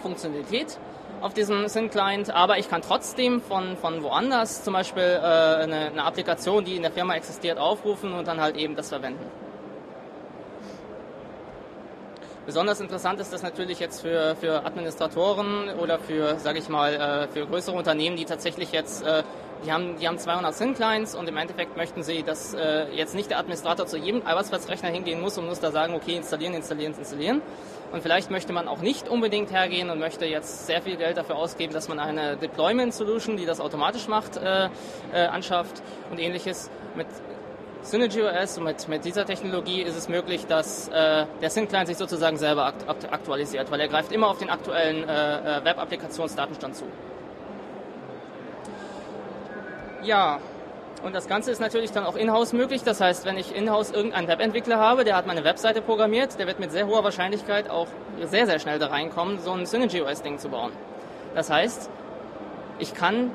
Funktionalität 0.00 0.78
auf 1.20 1.34
diesem 1.34 1.68
Syn-Client, 1.68 2.30
aber 2.30 2.58
ich 2.58 2.68
kann 2.68 2.80
trotzdem 2.82 3.42
von, 3.42 3.76
von 3.76 4.02
woanders 4.02 4.64
zum 4.64 4.72
Beispiel 4.72 5.02
äh, 5.02 5.18
eine, 5.18 5.90
eine 5.92 6.04
Applikation, 6.04 6.64
die 6.64 6.74
in 6.74 6.82
der 6.82 6.90
Firma 6.90 7.14
existiert, 7.14 7.58
aufrufen 7.58 8.12
und 8.14 8.26
dann 8.26 8.40
halt 8.40 8.56
eben 8.56 8.74
das 8.74 8.88
verwenden. 8.88 9.24
Besonders 12.44 12.80
interessant 12.80 13.20
ist 13.20 13.32
das 13.32 13.42
natürlich 13.44 13.78
jetzt 13.78 14.00
für, 14.00 14.34
für 14.34 14.66
Administratoren 14.66 15.68
oder 15.78 16.00
für, 16.00 16.38
sage 16.38 16.58
ich 16.58 16.68
mal, 16.68 16.94
äh, 16.94 17.28
für 17.28 17.46
größere 17.46 17.76
Unternehmen, 17.76 18.16
die 18.16 18.24
tatsächlich 18.24 18.72
jetzt, 18.72 19.06
äh, 19.06 19.22
die 19.64 19.72
haben, 19.72 19.96
die 19.98 20.08
haben 20.08 20.18
200 20.18 20.56
Thin-Clients 20.56 21.14
und 21.14 21.28
im 21.28 21.36
Endeffekt 21.36 21.76
möchten 21.76 22.02
sie, 22.02 22.22
dass 22.22 22.54
äh, 22.54 22.92
jetzt 22.94 23.14
nicht 23.14 23.30
der 23.30 23.38
Administrator 23.38 23.86
zu 23.86 23.96
jedem 23.96 24.26
Arbeitsplatzrechner 24.26 24.88
hingehen 24.90 25.20
muss 25.20 25.38
und 25.38 25.46
muss 25.46 25.60
da 25.60 25.70
sagen, 25.70 25.94
okay, 25.94 26.16
installieren, 26.16 26.54
installieren, 26.54 26.94
installieren. 26.94 27.42
Und 27.92 28.02
vielleicht 28.02 28.30
möchte 28.30 28.52
man 28.52 28.68
auch 28.68 28.80
nicht 28.80 29.08
unbedingt 29.08 29.52
hergehen 29.52 29.90
und 29.90 29.98
möchte 29.98 30.24
jetzt 30.24 30.66
sehr 30.66 30.80
viel 30.80 30.96
Geld 30.96 31.18
dafür 31.18 31.36
ausgeben, 31.36 31.74
dass 31.74 31.88
man 31.88 31.98
eine 31.98 32.36
Deployment 32.36 32.94
Solution, 32.94 33.36
die 33.36 33.44
das 33.44 33.60
automatisch 33.60 34.08
macht, 34.08 34.36
äh, 34.36 34.68
äh, 35.12 35.26
anschafft 35.26 35.82
und 36.10 36.18
ähnliches. 36.18 36.70
Mit 36.94 37.06
SynergyOS 37.82 38.58
und 38.58 38.64
mit, 38.64 38.88
mit 38.88 39.04
dieser 39.04 39.26
Technologie 39.26 39.82
ist 39.82 39.96
es 39.96 40.08
möglich, 40.08 40.46
dass 40.46 40.88
äh, 40.88 41.26
der 41.40 41.50
Syn-Client 41.50 41.88
sich 41.88 41.96
sozusagen 41.96 42.36
selber 42.36 42.66
akt 42.66 43.12
aktualisiert, 43.12 43.70
weil 43.70 43.80
er 43.80 43.88
greift 43.88 44.12
immer 44.12 44.28
auf 44.28 44.38
den 44.38 44.50
aktuellen 44.50 45.08
äh, 45.08 45.58
äh, 45.58 45.64
Web-Applikationsdatenstand 45.64 46.76
zu. 46.76 46.84
Ja, 50.02 50.40
und 51.04 51.14
das 51.14 51.28
Ganze 51.28 51.50
ist 51.52 51.60
natürlich 51.60 51.92
dann 51.92 52.04
auch 52.04 52.16
in-house 52.16 52.52
möglich. 52.52 52.82
Das 52.82 53.00
heißt, 53.00 53.24
wenn 53.24 53.36
ich 53.36 53.54
in-house 53.54 53.92
irgendeinen 53.92 54.26
Webentwickler 54.26 54.78
habe, 54.78 55.04
der 55.04 55.16
hat 55.16 55.26
meine 55.26 55.44
Webseite 55.44 55.80
programmiert, 55.80 56.38
der 56.38 56.46
wird 56.46 56.58
mit 56.58 56.72
sehr 56.72 56.86
hoher 56.86 57.04
Wahrscheinlichkeit 57.04 57.70
auch 57.70 57.86
sehr, 58.24 58.46
sehr 58.46 58.58
schnell 58.58 58.78
da 58.78 58.88
reinkommen, 58.88 59.38
so 59.38 59.52
ein 59.52 59.64
SynergyOS-Ding 59.64 60.38
zu 60.38 60.48
bauen. 60.48 60.72
Das 61.34 61.50
heißt, 61.50 61.88
ich 62.78 62.94
kann 62.94 63.30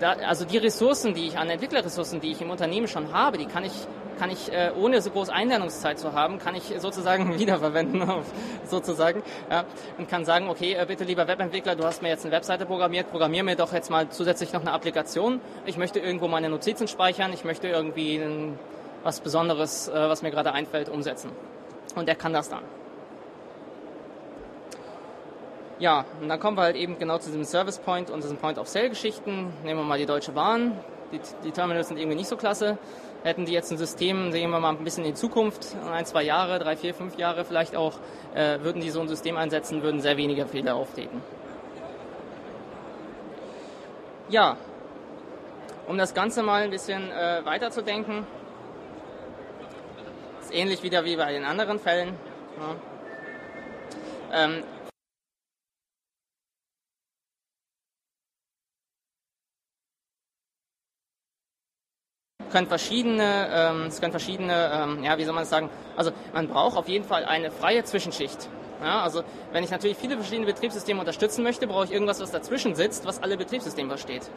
da, 0.00 0.12
also 0.12 0.44
die 0.44 0.58
Ressourcen, 0.58 1.14
die 1.14 1.28
ich 1.28 1.38
an 1.38 1.50
Entwicklerressourcen, 1.50 2.20
die 2.20 2.32
ich 2.32 2.40
im 2.40 2.50
Unternehmen 2.50 2.88
schon 2.88 3.12
habe, 3.12 3.38
die 3.38 3.46
kann 3.46 3.64
ich 3.64 3.72
kann 4.18 4.30
ich 4.30 4.52
äh, 4.52 4.72
ohne 4.76 5.00
so 5.00 5.10
große 5.10 5.32
Einlernungszeit 5.32 5.98
zu 5.98 6.12
haben, 6.12 6.38
kann 6.38 6.54
ich 6.56 6.74
sozusagen 6.78 7.38
wiederverwenden, 7.38 8.02
sozusagen, 8.66 9.22
ja, 9.48 9.64
und 9.96 10.08
kann 10.08 10.24
sagen, 10.24 10.48
okay, 10.48 10.74
äh, 10.74 10.84
bitte 10.86 11.04
lieber 11.04 11.28
Webentwickler, 11.28 11.76
du 11.76 11.84
hast 11.84 12.02
mir 12.02 12.08
jetzt 12.08 12.24
eine 12.24 12.34
Webseite 12.34 12.66
programmiert, 12.66 13.10
programmier 13.10 13.44
mir 13.44 13.56
doch 13.56 13.72
jetzt 13.72 13.90
mal 13.90 14.08
zusätzlich 14.08 14.52
noch 14.52 14.60
eine 14.60 14.72
Applikation. 14.72 15.40
Ich 15.66 15.76
möchte 15.76 16.00
irgendwo 16.00 16.26
meine 16.26 16.48
Notizen 16.48 16.88
speichern, 16.88 17.32
ich 17.32 17.44
möchte 17.44 17.68
irgendwie 17.68 18.20
was 19.04 19.20
Besonderes, 19.20 19.88
äh, 19.88 19.92
was 19.92 20.22
mir 20.22 20.30
gerade 20.30 20.52
einfällt, 20.52 20.88
umsetzen. 20.88 21.30
Und 21.94 22.08
der 22.08 22.16
kann 22.16 22.32
das 22.32 22.48
dann. 22.48 22.62
Ja, 25.78 26.04
und 26.20 26.28
dann 26.28 26.40
kommen 26.40 26.56
wir 26.56 26.62
halt 26.62 26.76
eben 26.76 26.98
genau 26.98 27.18
zu 27.18 27.26
diesem 27.26 27.44
Service 27.44 27.78
Point 27.78 28.10
und 28.10 28.24
diesen 28.24 28.36
Point 28.36 28.58
of 28.58 28.66
Sale 28.66 28.88
Geschichten. 28.88 29.52
Nehmen 29.62 29.80
wir 29.80 29.84
mal 29.84 29.98
die 29.98 30.06
Deutsche 30.06 30.32
Bahn. 30.32 30.72
Die, 31.12 31.20
die 31.44 31.52
Terminals 31.52 31.88
sind 31.88 31.98
irgendwie 31.98 32.16
nicht 32.16 32.28
so 32.28 32.36
klasse. 32.36 32.78
Hätten 33.22 33.46
die 33.46 33.52
jetzt 33.52 33.70
ein 33.70 33.78
System, 33.78 34.32
sehen 34.32 34.50
wir 34.50 34.58
mal 34.58 34.70
ein 34.70 34.84
bisschen 34.84 35.04
in 35.04 35.10
die 35.10 35.16
Zukunft, 35.16 35.76
ein, 35.92 36.04
zwei 36.04 36.22
Jahre, 36.22 36.58
drei, 36.58 36.76
vier, 36.76 36.94
fünf 36.94 37.16
Jahre 37.16 37.44
vielleicht 37.44 37.74
auch, 37.76 37.94
äh, 38.34 38.60
würden 38.62 38.80
die 38.80 38.90
so 38.90 39.00
ein 39.00 39.08
System 39.08 39.36
einsetzen, 39.36 39.82
würden 39.82 40.00
sehr 40.00 40.16
wenige 40.16 40.46
Fehler 40.46 40.76
auftreten. 40.76 41.20
Ja, 44.28 44.56
um 45.88 45.96
das 45.98 46.14
Ganze 46.14 46.42
mal 46.42 46.62
ein 46.62 46.70
bisschen 46.70 47.10
äh, 47.10 47.44
weiterzudenken, 47.44 48.26
ist 50.42 50.54
ähnlich 50.54 50.82
wieder 50.82 51.04
wie 51.04 51.16
bei 51.16 51.32
den 51.32 51.44
anderen 51.44 51.78
Fällen. 51.78 52.14
Ja. 54.32 54.44
Ähm, 54.44 54.62
können 62.50 62.66
verschiedene, 62.66 63.48
ähm, 63.52 63.86
es 63.86 64.00
können 64.00 64.12
verschiedene, 64.12 64.70
ähm, 64.72 65.04
ja, 65.04 65.18
wie 65.18 65.24
soll 65.24 65.34
man 65.34 65.42
das 65.42 65.50
sagen, 65.50 65.70
also 65.96 66.10
man 66.32 66.48
braucht 66.48 66.76
auf 66.76 66.88
jeden 66.88 67.04
Fall 67.04 67.24
eine 67.24 67.50
freie 67.50 67.84
Zwischenschicht. 67.84 68.48
Ja, 68.82 69.02
also 69.02 69.22
wenn 69.52 69.64
ich 69.64 69.70
natürlich 69.70 69.96
viele 69.96 70.14
verschiedene 70.16 70.46
Betriebssysteme 70.46 71.00
unterstützen 71.00 71.42
möchte, 71.42 71.66
brauche 71.66 71.86
ich 71.86 71.92
irgendwas, 71.92 72.20
was 72.20 72.30
dazwischen 72.30 72.74
sitzt, 72.74 73.06
was 73.06 73.22
alle 73.22 73.36
Betriebssysteme 73.36 73.88
versteht. 73.88 74.30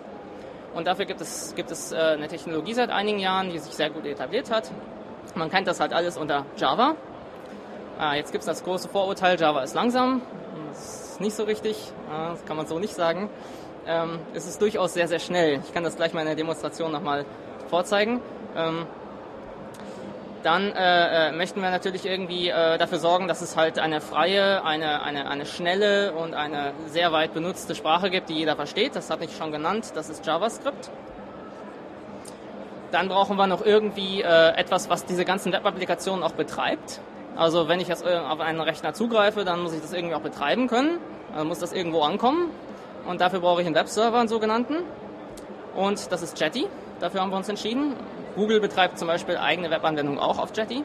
Und 0.73 0.87
dafür 0.87 1.05
gibt 1.05 1.21
es, 1.21 1.53
gibt 1.55 1.69
es 1.69 1.91
äh, 1.91 1.97
eine 1.97 2.27
Technologie 2.27 2.73
seit 2.73 2.89
einigen 2.89 3.19
Jahren, 3.19 3.51
die 3.51 3.59
sich 3.59 3.73
sehr 3.73 3.89
gut 3.89 4.05
etabliert 4.05 4.49
hat. 4.49 4.71
Man 5.35 5.49
kennt 5.49 5.67
das 5.67 5.79
halt 5.79 5.93
alles 5.93 6.17
unter 6.17 6.45
Java. 6.57 6.95
Äh, 7.99 8.17
jetzt 8.17 8.31
gibt 8.31 8.41
es 8.41 8.47
das 8.47 8.63
große 8.63 8.89
Vorurteil, 8.89 9.39
Java 9.39 9.61
ist 9.61 9.75
langsam. 9.75 10.21
Das 10.69 11.11
ist 11.11 11.21
nicht 11.21 11.35
so 11.35 11.43
richtig, 11.43 11.77
das 12.09 12.43
kann 12.45 12.57
man 12.57 12.65
so 12.65 12.79
nicht 12.79 12.95
sagen. 12.95 13.29
Ähm, 13.85 14.19
es 14.33 14.47
ist 14.47 14.61
durchaus 14.61 14.93
sehr, 14.93 15.07
sehr 15.07 15.19
schnell. 15.19 15.59
Ich 15.65 15.73
kann 15.73 15.83
das 15.83 15.97
gleich 15.97 16.13
mal 16.13 16.21
in 16.21 16.27
der 16.27 16.35
Demonstration 16.35 16.91
nochmal 16.91 17.25
vorzeigen. 17.71 18.21
Ähm, 18.55 18.85
dann 20.43 20.71
äh, 20.71 21.29
äh, 21.29 21.31
möchten 21.31 21.61
wir 21.61 21.69
natürlich 21.69 22.05
irgendwie 22.05 22.49
äh, 22.49 22.77
dafür 22.77 22.99
sorgen, 22.99 23.27
dass 23.27 23.41
es 23.41 23.55
halt 23.55 23.79
eine 23.79 24.01
freie, 24.01 24.63
eine, 24.63 25.03
eine, 25.03 25.29
eine 25.29 25.45
schnelle 25.45 26.13
und 26.13 26.33
eine 26.33 26.73
sehr 26.87 27.11
weit 27.11 27.33
benutzte 27.33 27.75
Sprache 27.75 28.09
gibt, 28.09 28.29
die 28.29 28.33
jeder 28.33 28.55
versteht. 28.55 28.95
Das 28.95 29.09
hatte 29.09 29.25
ich 29.25 29.35
schon 29.35 29.51
genannt, 29.51 29.91
das 29.95 30.09
ist 30.09 30.25
JavaScript. 30.25 30.89
Dann 32.91 33.07
brauchen 33.07 33.37
wir 33.37 33.47
noch 33.47 33.65
irgendwie 33.65 34.21
äh, 34.21 34.55
etwas, 34.55 34.89
was 34.89 35.05
diese 35.05 35.25
ganzen 35.25 35.53
Web-Applikationen 35.53 36.23
auch 36.23 36.33
betreibt. 36.33 36.99
Also 37.35 37.67
wenn 37.67 37.79
ich 37.79 37.87
jetzt 37.87 38.05
äh, 38.05 38.17
auf 38.17 38.39
einen 38.39 38.59
Rechner 38.59 38.93
zugreife, 38.93 39.45
dann 39.45 39.61
muss 39.61 39.73
ich 39.73 39.81
das 39.81 39.93
irgendwie 39.93 40.15
auch 40.15 40.21
betreiben 40.21 40.67
können. 40.67 40.97
Also 41.33 41.45
muss 41.45 41.59
das 41.59 41.71
irgendwo 41.71 42.01
ankommen. 42.01 42.49
Und 43.07 43.21
dafür 43.21 43.39
brauche 43.39 43.61
ich 43.61 43.67
einen 43.67 43.75
Webserver, 43.75 44.19
einen 44.19 44.27
sogenannten. 44.27 44.77
Und 45.75 46.11
das 46.11 46.21
ist 46.21 46.39
Jetty. 46.39 46.67
Dafür 47.01 47.21
haben 47.21 47.31
wir 47.31 47.37
uns 47.37 47.49
entschieden. 47.49 47.95
Google 48.35 48.59
betreibt 48.59 48.99
zum 48.99 49.07
Beispiel 49.07 49.35
eigene 49.35 49.71
Webanwendungen 49.71 50.19
auch 50.19 50.37
auf 50.37 50.55
Jetty. 50.55 50.83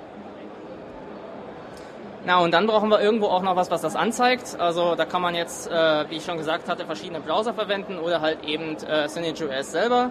Na, 2.25 2.39
und 2.39 2.53
dann 2.53 2.67
brauchen 2.67 2.89
wir 2.89 3.01
irgendwo 3.01 3.27
auch 3.27 3.43
noch 3.43 3.55
was, 3.55 3.71
was 3.71 3.83
das 3.83 3.95
anzeigt. 3.95 4.57
Also 4.59 4.97
da 4.97 5.05
kann 5.05 5.23
man 5.23 5.35
jetzt, 5.35 5.71
äh, 5.71 6.11
wie 6.11 6.17
ich 6.17 6.25
schon 6.25 6.39
gesagt 6.39 6.69
hatte, 6.69 6.85
verschiedene 6.85 7.21
Browser 7.21 7.55
verwenden 7.55 7.99
oder 7.99 8.21
halt 8.21 8.43
eben 8.45 8.77
äh, 8.79 9.09
SynergyOS 9.09 9.71
selber. 9.71 10.11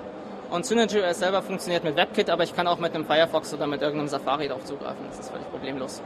Und 0.51 0.65
SynergyOS 0.65 1.19
selber 1.19 1.41
funktioniert 1.41 1.83
mit 1.83 1.97
WebKit, 1.97 2.29
aber 2.29 2.43
ich 2.43 2.55
kann 2.55 2.67
auch 2.67 2.77
mit 2.77 2.95
einem 2.95 3.05
Firefox 3.05 3.53
oder 3.53 3.67
mit 3.67 3.81
irgendeinem 3.81 4.07
Safari 4.07 4.47
darauf 4.47 4.63
zugreifen. 4.63 5.05
Das 5.09 5.19
ist 5.19 5.29
völlig 5.31 5.49
problemlos. 5.49 6.01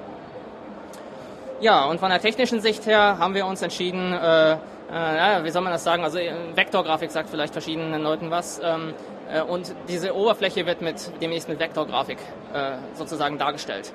Ja, 1.61 1.85
und 1.85 1.99
von 1.99 2.09
der 2.09 2.21
technischen 2.21 2.61
Sicht 2.61 2.85
her 2.85 3.17
haben 3.19 3.35
wir 3.35 3.45
uns 3.45 3.61
entschieden, 3.61 4.13
äh, 4.13 4.53
äh, 4.53 5.43
wie 5.43 5.51
soll 5.51 5.61
man 5.61 5.73
das 5.73 5.83
sagen, 5.83 6.03
also 6.03 6.17
äh, 6.17 6.31
Vektorgrafik 6.55 7.11
sagt 7.11 7.29
vielleicht 7.29 7.53
verschiedenen 7.53 8.01
Leuten 8.01 8.31
was. 8.31 8.59
Ähm, 8.63 8.93
äh, 8.93 9.18
und 9.47 9.75
diese 9.87 10.15
Oberfläche 10.15 10.65
wird 10.65 10.81
mit 10.81 11.11
demnächst 11.21 11.47
mit 11.49 11.59
Vektorgrafik 11.59 12.17
äh, 12.53 12.77
sozusagen 12.95 13.37
dargestellt. 13.37 13.93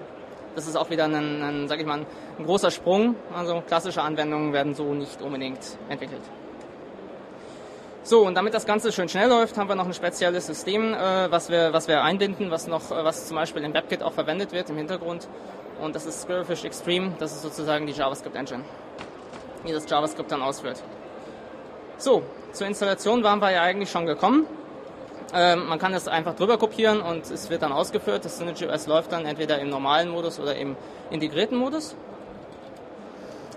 Das 0.54 0.68
ist 0.68 0.76
auch 0.76 0.90
wieder 0.90 1.04
ein, 1.04 1.42
ein, 1.42 1.68
sag 1.68 1.80
ich 1.80 1.86
mal, 1.86 2.06
ein 2.38 2.44
großer 2.44 2.70
Sprung. 2.70 3.16
Also 3.34 3.62
klassische 3.66 4.02
Anwendungen 4.02 4.52
werden 4.52 4.74
so 4.74 4.94
nicht 4.94 5.20
unbedingt 5.20 5.76
entwickelt. 5.88 6.22
So, 8.04 8.20
und 8.26 8.34
damit 8.34 8.52
das 8.54 8.66
Ganze 8.66 8.92
schön 8.92 9.08
schnell 9.08 9.30
läuft, 9.30 9.56
haben 9.56 9.68
wir 9.68 9.74
noch 9.74 9.86
ein 9.86 9.94
spezielles 9.94 10.46
System, 10.46 10.92
äh, 10.92 11.30
was, 11.30 11.48
wir, 11.48 11.72
was 11.72 11.88
wir 11.88 12.02
einbinden, 12.02 12.50
was, 12.50 12.66
noch, 12.66 12.90
was 12.90 13.26
zum 13.26 13.36
Beispiel 13.36 13.64
im 13.64 13.72
WebKit 13.72 14.02
auch 14.02 14.12
verwendet 14.12 14.52
wird 14.52 14.68
im 14.70 14.76
Hintergrund. 14.76 15.26
Und 15.80 15.96
das 15.96 16.06
ist 16.06 16.22
Squirrelfish 16.22 16.64
Extreme, 16.64 17.14
das 17.18 17.32
ist 17.32 17.42
sozusagen 17.42 17.86
die 17.86 17.92
JavaScript 17.92 18.36
Engine, 18.36 18.62
die 19.66 19.72
das 19.72 19.88
JavaScript 19.88 20.30
dann 20.30 20.42
ausführt. 20.42 20.82
So, 21.96 22.22
zur 22.52 22.66
Installation 22.66 23.24
waren 23.24 23.40
wir 23.40 23.50
ja 23.50 23.62
eigentlich 23.62 23.90
schon 23.90 24.06
gekommen. 24.06 24.46
Ähm, 25.34 25.66
man 25.66 25.80
kann 25.80 25.92
es 25.94 26.06
einfach 26.06 26.36
drüber 26.36 26.58
kopieren 26.58 27.00
und 27.00 27.28
es 27.28 27.50
wird 27.50 27.62
dann 27.62 27.72
ausgeführt. 27.72 28.24
Das 28.24 28.38
SynergyOS 28.38 28.86
läuft 28.86 29.10
dann 29.10 29.26
entweder 29.26 29.58
im 29.58 29.68
normalen 29.68 30.08
Modus 30.08 30.38
oder 30.38 30.54
im 30.54 30.76
integrierten 31.10 31.58
Modus. 31.58 31.96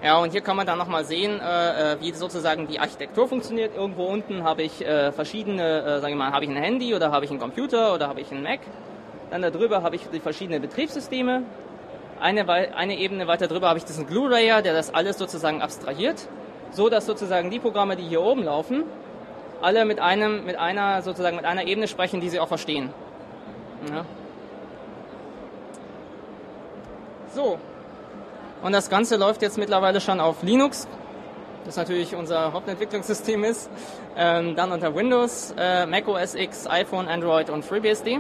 Ja, 0.04 0.18
und 0.18 0.32
hier 0.32 0.42
kann 0.42 0.56
man 0.56 0.66
dann 0.66 0.78
nochmal 0.78 1.06
sehen, 1.06 1.40
äh, 1.40 1.94
äh, 1.94 2.02
wie 2.02 2.12
sozusagen 2.12 2.68
die 2.68 2.80
Architektur 2.80 3.28
funktioniert. 3.28 3.76
Irgendwo 3.76 4.06
unten 4.06 4.44
habe 4.44 4.64
ich 4.64 4.86
äh, 4.86 5.12
verschiedene, 5.12 5.84
äh, 5.84 6.00
sage 6.00 6.14
ich 6.14 6.18
mal, 6.18 6.32
habe 6.32 6.46
ich 6.46 6.52
ein 6.52 6.58
Handy 6.58 6.96
oder 6.96 7.12
habe 7.12 7.26
ich 7.26 7.32
einen 7.32 7.40
Computer 7.40 7.94
oder 7.94 8.08
habe 8.08 8.22
ich 8.22 8.32
einen 8.32 8.44
Mac. 8.44 8.60
Dann 9.30 9.42
darüber 9.42 9.84
habe 9.84 9.96
ich 9.96 10.08
die 10.10 10.20
verschiedenen 10.20 10.62
Betriebssysteme. 10.62 11.44
Eine, 12.20 12.48
eine 12.76 12.98
Ebene 12.98 13.28
weiter 13.28 13.48
drüber 13.48 13.70
habe 13.70 13.78
ich 13.78 13.86
diesen 13.86 14.08
Glue-Layer, 14.08 14.64
der 14.64 14.74
das 14.74 14.94
alles 14.94 15.18
sozusagen 15.20 15.62
abstrahiert, 15.62 16.28
so 16.72 16.90
dass 16.90 17.06
sozusagen 17.06 17.52
die 17.52 17.60
Programme, 17.60 17.96
die 17.96 18.04
hier 18.04 18.22
oben 18.22 18.44
laufen, 18.44 18.84
alle 19.62 19.86
mit 19.86 20.00
einem, 20.00 20.46
mit 20.46 20.58
einer, 20.58 21.02
sozusagen 21.02 21.36
mit 21.36 21.46
einer 21.46 21.66
Ebene 21.66 21.88
sprechen, 21.88 22.22
die 22.22 22.30
sie 22.30 22.40
auch 22.40 22.48
verstehen. 22.48 22.94
Ja. 23.92 24.06
So. 27.34 27.60
Und 28.64 28.72
das 28.72 28.90
Ganze 28.90 29.18
läuft 29.18 29.42
jetzt 29.42 29.58
mittlerweile 29.58 30.02
schon 30.02 30.20
auf 30.20 30.42
Linux, 30.42 30.88
das 31.66 31.76
natürlich 31.76 32.16
unser 32.16 32.54
Hauptentwicklungssystem 32.54 33.44
ist. 33.44 33.70
Ähm, 34.16 34.56
dann 34.56 34.72
unter 34.72 34.96
Windows, 34.96 35.54
äh, 35.58 35.86
Mac 35.86 36.08
OS 36.08 36.34
X, 36.34 36.66
iPhone, 36.68 37.08
Android 37.08 37.50
und 37.52 37.64
FreeBSD. 37.64 38.20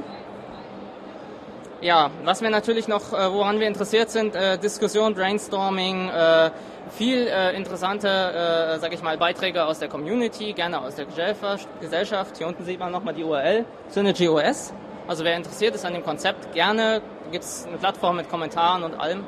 Ja, 1.82 2.12
was 2.24 2.42
wir 2.42 2.50
natürlich 2.50 2.88
noch, 2.88 3.14
äh, 3.14 3.32
woran 3.32 3.60
wir 3.60 3.68
interessiert 3.68 4.10
sind, 4.10 4.36
äh, 4.36 4.58
Diskussion, 4.58 5.14
Brainstorming, 5.16 6.10
äh, 6.10 6.52
viel 6.90 7.28
äh, 7.28 7.56
interessante, 7.56 8.08
äh, 8.08 8.80
sage 8.80 8.96
ich 8.96 9.02
mal, 9.02 9.18
Beiträge 9.18 9.66
aus 9.66 9.80
der 9.80 9.90
Community, 9.90 10.54
gerne 10.54 10.82
aus 10.82 10.96
der 10.96 11.06
Gesellschaft. 11.06 12.38
Hier 12.38 12.48
unten 12.48 12.64
sieht 12.66 12.80
man 12.80 12.92
nochmal 12.92 13.14
die 13.14 13.24
URL, 13.24 13.66
Synergy 13.90 14.28
OS. 14.28 14.74
Also 15.08 15.24
wer 15.24 15.36
interessiert 15.36 15.76
ist 15.76 15.86
an 15.86 15.94
dem 15.94 16.04
Konzept, 16.04 16.54
gerne. 16.54 17.02
Gibt 17.32 17.44
es 17.44 17.66
eine 17.66 17.78
Plattform 17.78 18.18
mit 18.18 18.30
Kommentaren 18.30 18.84
und 18.84 19.00
allem. 19.00 19.26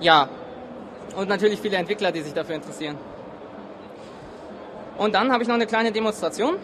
Ja, 0.00 0.28
und 1.16 1.28
natürlich 1.28 1.60
viele 1.60 1.76
Entwickler, 1.76 2.12
die 2.12 2.22
sich 2.22 2.32
dafür 2.32 2.56
interessieren. 2.56 2.96
Und 4.98 5.14
dann 5.14 5.32
habe 5.32 5.42
ich 5.42 5.48
noch 5.48 5.54
eine 5.54 5.66
kleine 5.66 5.92
Demonstration. 5.92 6.56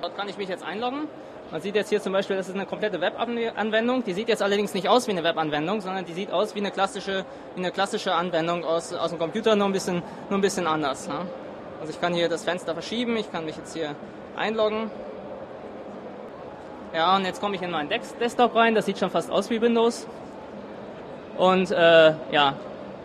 Dort 0.00 0.16
kann 0.16 0.28
ich 0.28 0.36
mich 0.36 0.48
jetzt 0.48 0.64
einloggen. 0.64 1.08
Man 1.52 1.60
sieht 1.60 1.76
jetzt 1.76 1.90
hier 1.90 2.02
zum 2.02 2.12
Beispiel, 2.12 2.36
das 2.36 2.48
ist 2.48 2.56
eine 2.56 2.66
komplette 2.66 3.00
Webanwendung. 3.00 4.02
Die 4.02 4.12
sieht 4.14 4.28
jetzt 4.28 4.42
allerdings 4.42 4.74
nicht 4.74 4.88
aus 4.88 5.06
wie 5.06 5.12
eine 5.12 5.22
Webanwendung, 5.22 5.80
sondern 5.80 6.04
die 6.04 6.12
sieht 6.12 6.32
aus 6.32 6.56
wie 6.56 6.58
eine 6.58 6.72
klassische, 6.72 7.24
wie 7.54 7.60
eine 7.60 7.70
klassische 7.70 8.12
Anwendung 8.14 8.64
aus, 8.64 8.92
aus 8.92 9.10
dem 9.10 9.20
Computer, 9.20 9.54
nur 9.54 9.68
ein 9.68 9.72
bisschen, 9.72 10.02
nur 10.28 10.38
ein 10.38 10.40
bisschen 10.40 10.66
anders. 10.66 11.06
Ne? 11.06 11.20
Also 11.80 11.92
ich 11.92 12.00
kann 12.00 12.14
hier 12.14 12.28
das 12.28 12.42
Fenster 12.42 12.72
verschieben, 12.72 13.16
ich 13.16 13.30
kann 13.30 13.44
mich 13.44 13.56
jetzt 13.56 13.74
hier 13.74 13.94
einloggen. 14.36 14.90
Ja, 16.92 17.14
und 17.14 17.24
jetzt 17.24 17.40
komme 17.40 17.54
ich 17.54 17.62
in 17.62 17.70
meinen 17.70 17.90
Desktop 17.90 18.56
rein, 18.56 18.74
das 18.74 18.86
sieht 18.86 18.98
schon 18.98 19.10
fast 19.10 19.30
aus 19.30 19.48
wie 19.48 19.60
Windows. 19.60 20.08
Und 21.36 21.70
äh, 21.70 22.14
ja, 22.32 22.54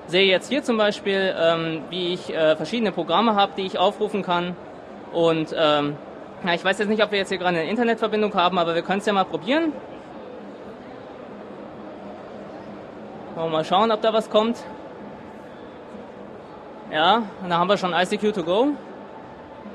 sehe 0.08 0.26
jetzt 0.26 0.50
hier 0.50 0.64
zum 0.64 0.78
Beispiel, 0.78 1.36
ähm, 1.38 1.84
wie 1.90 2.14
ich 2.14 2.34
äh, 2.34 2.56
verschiedene 2.56 2.92
Programme 2.92 3.36
habe, 3.36 3.52
die 3.56 3.68
ich 3.68 3.78
aufrufen 3.78 4.24
kann. 4.24 4.56
Und 5.12 5.54
ähm, 5.56 5.98
ja, 6.46 6.54
ich 6.54 6.64
weiß 6.64 6.80
jetzt 6.80 6.90
nicht, 6.90 7.04
ob 7.04 7.12
wir 7.12 7.20
jetzt 7.20 7.30
hier 7.30 7.38
gerade 7.38 7.58
eine 7.60 7.70
Internetverbindung 7.70 8.34
haben, 8.34 8.58
aber 8.58 8.76
wir 8.76 8.82
können 8.82 9.00
es 9.00 9.06
ja 9.06 9.14
mal 9.14 9.26
probieren. 9.26 9.74
Mal 13.36 13.66
schauen, 13.66 13.92
ob 13.92 14.02
da 14.02 14.14
was 14.14 14.30
kommt. 14.30 14.64
Ja, 16.92 17.24
und 17.42 17.50
da 17.50 17.58
haben 17.58 17.70
wir 17.70 17.78
schon 17.78 17.94
ICQ 17.94 18.34
to 18.34 18.44
go. 18.44 18.68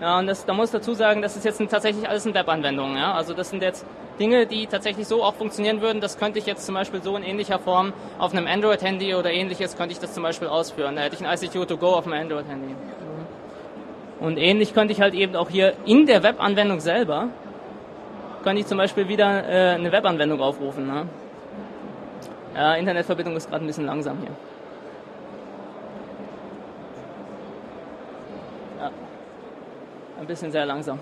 Ja, 0.01 0.19
und 0.19 0.27
das, 0.27 0.45
da 0.45 0.53
muss 0.53 0.67
ich 0.67 0.73
dazu 0.73 0.95
sagen, 0.95 1.23
das 1.23 1.37
ist 1.37 1.45
jetzt 1.45 1.61
ein, 1.61 1.69
tatsächlich 1.69 2.09
alles 2.09 2.27
eine 2.27 2.35
Webanwendung. 2.35 2.97
Ja? 2.97 3.15
Also 3.15 3.33
das 3.33 3.51
sind 3.51 3.63
jetzt 3.63 3.87
Dinge, 4.21 4.47
die 4.47 4.67
tatsächlich 4.67 5.09
so 5.09 5.25
auch 5.25 5.35
funktionieren 5.35 5.81
würden. 5.81 6.01
Das 6.01 6.19
könnte 6.19 6.39
ich 6.39 6.47
jetzt 6.47 6.67
zum 6.67 6.75
Beispiel 6.75 7.03
so 7.03 7.17
in 7.17 7.23
ähnlicher 7.23 7.59
Form 7.59 7.93
auf 8.19 8.33
einem 8.33 8.47
Android-Handy 8.47 9.15
oder 9.15 9.33
ähnliches 9.33 9.77
könnte 9.77 9.93
ich 9.93 9.99
das 9.99 10.13
zum 10.13 10.23
Beispiel 10.23 10.49
ausführen. 10.49 10.97
Da 10.97 11.03
hätte 11.03 11.17
ich 11.17 11.27
ein 11.27 11.33
ICQ 11.33 11.67
to 11.67 11.77
go 11.77 11.95
auf 11.95 12.07
einem 12.07 12.21
Android-Handy. 12.21 12.77
Und 14.21 14.39
ähnlich 14.39 14.73
könnte 14.75 14.93
ich 14.93 15.01
halt 15.01 15.15
eben 15.15 15.37
auch 15.37 15.51
hier 15.51 15.75
in 15.85 16.07
der 16.07 16.23
Webanwendung 16.23 16.81
selber, 16.81 17.29
könnte 18.43 18.61
ich 18.61 18.67
zum 18.67 18.79
Beispiel 18.79 19.09
wieder 19.09 19.49
äh, 19.49 19.75
eine 19.75 19.93
Webanwendung 19.93 20.41
aufrufen. 20.41 20.87
Ne? 20.87 21.07
Ja, 22.55 22.75
Internetverbindung 22.75 23.37
ist 23.37 23.51
gerade 23.51 23.65
ein 23.65 23.67
bisschen 23.67 23.85
langsam 23.85 24.19
hier. 24.21 24.31
Ja, 28.81 28.91
ein 30.21 30.27
bisschen 30.27 30.51
sehr 30.51 30.65
langsam. 30.65 30.99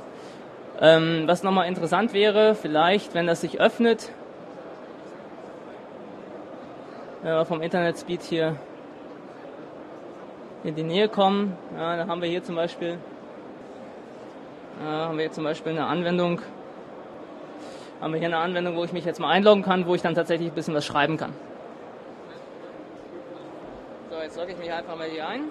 Ähm, 0.81 1.23
was 1.27 1.45
nochmal 1.45 1.69
interessant 1.69 2.13
wäre, 2.13 2.57
vielleicht, 2.57 3.15
wenn 3.15 3.29
das 3.29 3.43
sich 3.43 3.61
öffnet, 3.61 4.11
wenn 7.23 7.33
wir 7.33 7.45
vom 7.45 7.63
Internetspeed 7.63 8.23
hier 8.23 8.57
in 10.65 10.75
die 10.75 10.83
Nähe 10.83 11.09
kommen. 11.09 11.57
Ja, 11.77 11.97
da 11.97 12.07
haben 12.07 12.23
wir 12.23 12.29
hier 12.29 12.43
zum 12.43 12.57
Beispiel, 12.57 12.99
ja, 14.83 15.07
haben 15.07 15.19
wir 15.19 15.25
hier 15.25 15.33
zum 15.33 15.45
Beispiel 15.45 15.73
eine 15.73 15.87
Anwendung, 15.87 16.41
haben 18.01 18.13
wir 18.13 18.19
hier 18.19 18.29
eine 18.29 18.39
Anwendung, 18.39 18.75
wo 18.77 18.85
ich 18.85 18.93
mich 18.93 19.05
jetzt 19.05 19.21
mal 19.21 19.29
einloggen 19.29 19.63
kann, 19.63 19.87
wo 19.87 19.95
ich 19.95 20.03
dann 20.03 20.15
tatsächlich 20.15 20.49
ein 20.51 20.55
bisschen 20.55 20.75
was 20.75 20.85
schreiben 20.85 21.17
kann. 21.17 21.33
So, 24.11 24.17
jetzt 24.17 24.37
logge 24.39 24.53
ich 24.53 24.59
mich 24.59 24.73
einfach 24.73 24.97
mal 24.97 25.07
hier 25.07 25.29
ein. 25.29 25.43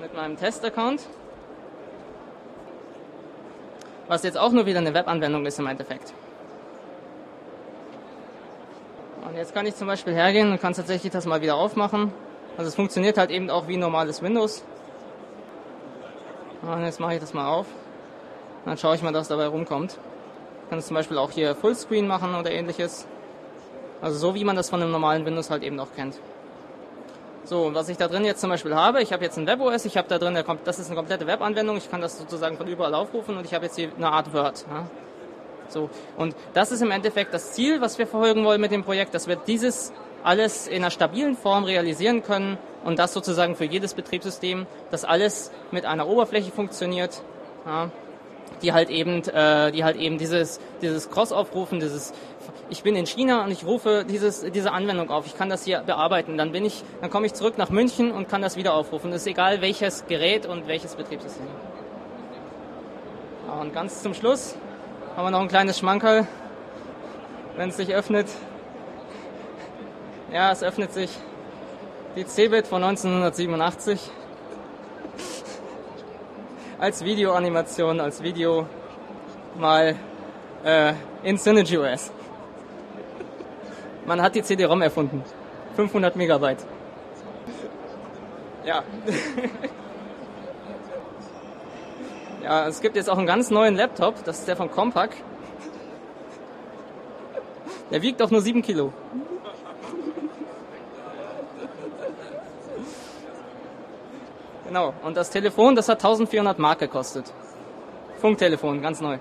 Mit 0.00 0.14
meinem 0.14 0.36
Test-Account. 0.36 1.06
Was 4.08 4.22
jetzt 4.22 4.36
auch 4.36 4.52
nur 4.52 4.66
wieder 4.66 4.80
eine 4.80 4.92
Webanwendung 4.92 5.46
ist 5.46 5.58
im 5.58 5.66
Endeffekt. 5.66 6.12
Und 9.34 9.38
jetzt 9.38 9.52
kann 9.52 9.66
ich 9.66 9.74
zum 9.74 9.88
Beispiel 9.88 10.14
hergehen 10.14 10.52
und 10.52 10.60
kann 10.60 10.74
tatsächlich 10.74 11.10
das 11.10 11.26
mal 11.26 11.42
wieder 11.42 11.56
aufmachen. 11.56 12.12
Also 12.56 12.68
es 12.68 12.76
funktioniert 12.76 13.18
halt 13.18 13.32
eben 13.32 13.50
auch 13.50 13.66
wie 13.66 13.76
normales 13.76 14.22
Windows. 14.22 14.62
Und 16.62 16.84
jetzt 16.84 17.00
mache 17.00 17.14
ich 17.14 17.20
das 17.20 17.34
mal 17.34 17.48
auf. 17.48 17.66
Dann 18.64 18.78
schaue 18.78 18.94
ich 18.94 19.02
mal, 19.02 19.12
was 19.12 19.26
dabei 19.26 19.48
rumkommt. 19.48 19.98
Ich 20.62 20.70
kann 20.70 20.78
es 20.78 20.86
zum 20.86 20.94
Beispiel 20.94 21.18
auch 21.18 21.32
hier 21.32 21.56
Fullscreen 21.56 22.06
machen 22.06 22.32
oder 22.36 22.52
ähnliches. 22.52 23.08
Also 24.00 24.18
so 24.18 24.36
wie 24.36 24.44
man 24.44 24.54
das 24.54 24.70
von 24.70 24.80
einem 24.80 24.92
normalen 24.92 25.26
Windows 25.26 25.50
halt 25.50 25.64
eben 25.64 25.80
auch 25.80 25.92
kennt. 25.96 26.20
So, 27.42 27.74
was 27.74 27.88
ich 27.88 27.96
da 27.96 28.06
drin 28.06 28.24
jetzt 28.24 28.40
zum 28.40 28.50
Beispiel 28.50 28.76
habe, 28.76 29.02
ich 29.02 29.12
habe 29.12 29.24
jetzt 29.24 29.36
ein 29.36 29.48
WebOS, 29.48 29.84
ich 29.84 29.96
habe 29.96 30.06
da 30.06 30.20
drin, 30.20 30.38
das 30.64 30.78
ist 30.78 30.86
eine 30.86 30.94
komplette 30.94 31.26
Webanwendung, 31.26 31.76
ich 31.76 31.90
kann 31.90 32.00
das 32.00 32.18
sozusagen 32.18 32.56
von 32.56 32.68
überall 32.68 32.94
aufrufen 32.94 33.36
und 33.36 33.44
ich 33.44 33.52
habe 33.52 33.64
jetzt 33.64 33.74
hier 33.74 33.90
eine 33.96 34.12
Art 34.12 34.32
Word. 34.32 34.64
So. 35.68 35.90
Und 36.16 36.34
das 36.52 36.72
ist 36.72 36.82
im 36.82 36.90
Endeffekt 36.90 37.34
das 37.34 37.52
Ziel, 37.52 37.80
was 37.80 37.98
wir 37.98 38.06
verfolgen 38.06 38.44
wollen 38.44 38.60
mit 38.60 38.70
dem 38.70 38.84
Projekt, 38.84 39.14
dass 39.14 39.28
wir 39.28 39.36
dieses 39.36 39.92
alles 40.22 40.66
in 40.66 40.76
einer 40.76 40.90
stabilen 40.90 41.36
Form 41.36 41.64
realisieren 41.64 42.22
können 42.22 42.56
und 42.84 42.98
das 42.98 43.12
sozusagen 43.12 43.56
für 43.56 43.64
jedes 43.64 43.94
Betriebssystem, 43.94 44.66
dass 44.90 45.04
alles 45.04 45.50
mit 45.70 45.84
einer 45.84 46.08
Oberfläche 46.08 46.50
funktioniert, 46.50 47.22
ja, 47.66 47.90
die 48.62 48.72
halt 48.72 48.88
eben, 48.88 49.22
äh, 49.28 49.70
die 49.72 49.84
halt 49.84 49.96
eben 49.96 50.16
dieses, 50.16 50.60
dieses 50.80 51.10
Cross-Aufrufen, 51.10 51.80
dieses 51.80 52.12
ich 52.70 52.82
bin 52.82 52.96
in 52.96 53.06
China 53.06 53.44
und 53.44 53.50
ich 53.50 53.64
rufe 53.64 54.04
dieses, 54.08 54.40
diese 54.40 54.72
Anwendung 54.72 55.10
auf, 55.10 55.26
ich 55.26 55.36
kann 55.36 55.48
das 55.48 55.64
hier 55.64 55.80
bearbeiten, 55.80 56.38
dann 56.38 56.52
bin 56.52 56.64
ich, 56.64 56.82
dann 57.00 57.10
komme 57.10 57.26
ich 57.26 57.34
zurück 57.34 57.58
nach 57.58 57.70
München 57.70 58.10
und 58.10 58.28
kann 58.28 58.42
das 58.42 58.56
wieder 58.56 58.74
aufrufen. 58.74 59.10
Das 59.10 59.22
ist 59.22 59.26
egal 59.26 59.60
welches 59.60 60.06
Gerät 60.06 60.46
und 60.46 60.66
welches 60.66 60.94
Betriebssystem. 60.94 61.46
Und 63.60 63.72
ganz 63.74 64.02
zum 64.02 64.14
Schluss 64.14 64.56
haben 65.16 65.26
wir 65.26 65.30
noch 65.30 65.40
ein 65.40 65.48
kleines 65.48 65.78
Schmankerl, 65.78 66.26
wenn 67.56 67.68
es 67.68 67.76
sich 67.76 67.94
öffnet. 67.94 68.26
Ja, 70.32 70.50
es 70.50 70.62
öffnet 70.62 70.92
sich 70.92 71.10
die 72.16 72.26
CeBIT 72.26 72.66
von 72.66 72.82
1987 72.82 74.10
als 76.78 77.04
Videoanimation, 77.04 78.00
als 78.00 78.22
Video 78.22 78.66
mal 79.56 79.94
äh, 80.64 80.94
in 81.22 81.38
Synergy 81.38 81.78
OS. 81.78 82.10
Man 84.06 84.20
hat 84.20 84.34
die 84.34 84.42
CD-ROM 84.42 84.82
erfunden. 84.82 85.22
500 85.76 86.16
Megabyte. 86.16 86.66
Ja. 88.64 88.82
Ja, 92.44 92.68
es 92.68 92.82
gibt 92.82 92.94
jetzt 92.94 93.08
auch 93.08 93.16
einen 93.16 93.26
ganz 93.26 93.48
neuen 93.48 93.74
Laptop, 93.74 94.22
das 94.24 94.40
ist 94.40 94.48
der 94.48 94.54
von 94.54 94.70
Compaq. 94.70 95.12
Der 97.90 98.02
wiegt 98.02 98.20
auch 98.20 98.30
nur 98.30 98.42
7 98.42 98.60
Kilo. 98.60 98.92
Genau, 104.66 104.92
und 105.02 105.16
das 105.16 105.30
Telefon, 105.30 105.74
das 105.74 105.88
hat 105.88 106.04
1400 106.04 106.58
Mark 106.58 106.80
gekostet. 106.80 107.32
Funktelefon, 108.18 108.82
ganz 108.82 109.00
neu. 109.00 109.18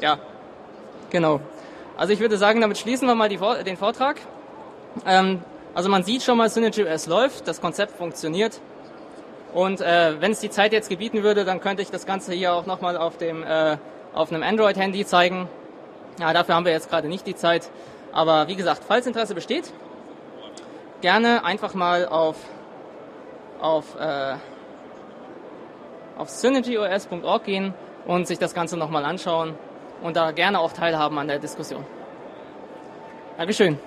ja, 0.00 0.18
genau. 1.10 1.40
Also 1.96 2.12
ich 2.12 2.18
würde 2.18 2.36
sagen, 2.36 2.60
damit 2.60 2.78
schließen 2.78 3.06
wir 3.06 3.14
mal 3.14 3.28
die, 3.28 3.38
den 3.64 3.76
Vortrag. 3.76 4.16
Ähm, 5.06 5.40
also 5.72 5.88
man 5.88 6.02
sieht 6.02 6.24
schon 6.24 6.36
mal, 6.36 6.50
SynergyOS 6.50 7.06
läuft, 7.06 7.46
das 7.46 7.60
Konzept 7.60 7.96
funktioniert. 7.96 8.60
Und 9.54 9.80
äh, 9.80 10.20
wenn 10.20 10.32
es 10.32 10.40
die 10.40 10.50
Zeit 10.50 10.72
jetzt 10.72 10.88
gebieten 10.88 11.22
würde, 11.22 11.44
dann 11.44 11.60
könnte 11.60 11.80
ich 11.80 11.90
das 11.90 12.06
Ganze 12.06 12.32
hier 12.32 12.52
auch 12.52 12.66
nochmal 12.66 12.96
auf, 12.96 13.20
äh, 13.22 13.76
auf 14.12 14.32
einem 14.32 14.42
Android-Handy 14.42 15.06
zeigen. 15.06 15.48
Ja, 16.18 16.32
dafür 16.32 16.56
haben 16.56 16.64
wir 16.64 16.72
jetzt 16.72 16.90
gerade 16.90 17.08
nicht 17.08 17.24
die 17.24 17.36
Zeit. 17.36 17.70
Aber 18.12 18.48
wie 18.48 18.56
gesagt, 18.56 18.82
falls 18.86 19.06
Interesse 19.06 19.34
besteht, 19.34 19.72
gerne 21.00 21.44
einfach 21.44 21.74
mal 21.74 22.06
auf, 22.06 22.36
auf, 23.60 23.96
äh, 23.98 24.34
auf 26.18 26.30
synergyos.org 26.30 27.44
gehen 27.44 27.74
und 28.06 28.26
sich 28.26 28.40
das 28.40 28.54
Ganze 28.54 28.76
nochmal 28.76 29.04
anschauen 29.04 29.54
und 30.02 30.16
da 30.16 30.32
gerne 30.32 30.58
auch 30.58 30.72
teilhaben 30.72 31.16
an 31.18 31.28
der 31.28 31.38
Diskussion. 31.38 31.86
Dankeschön. 33.36 33.78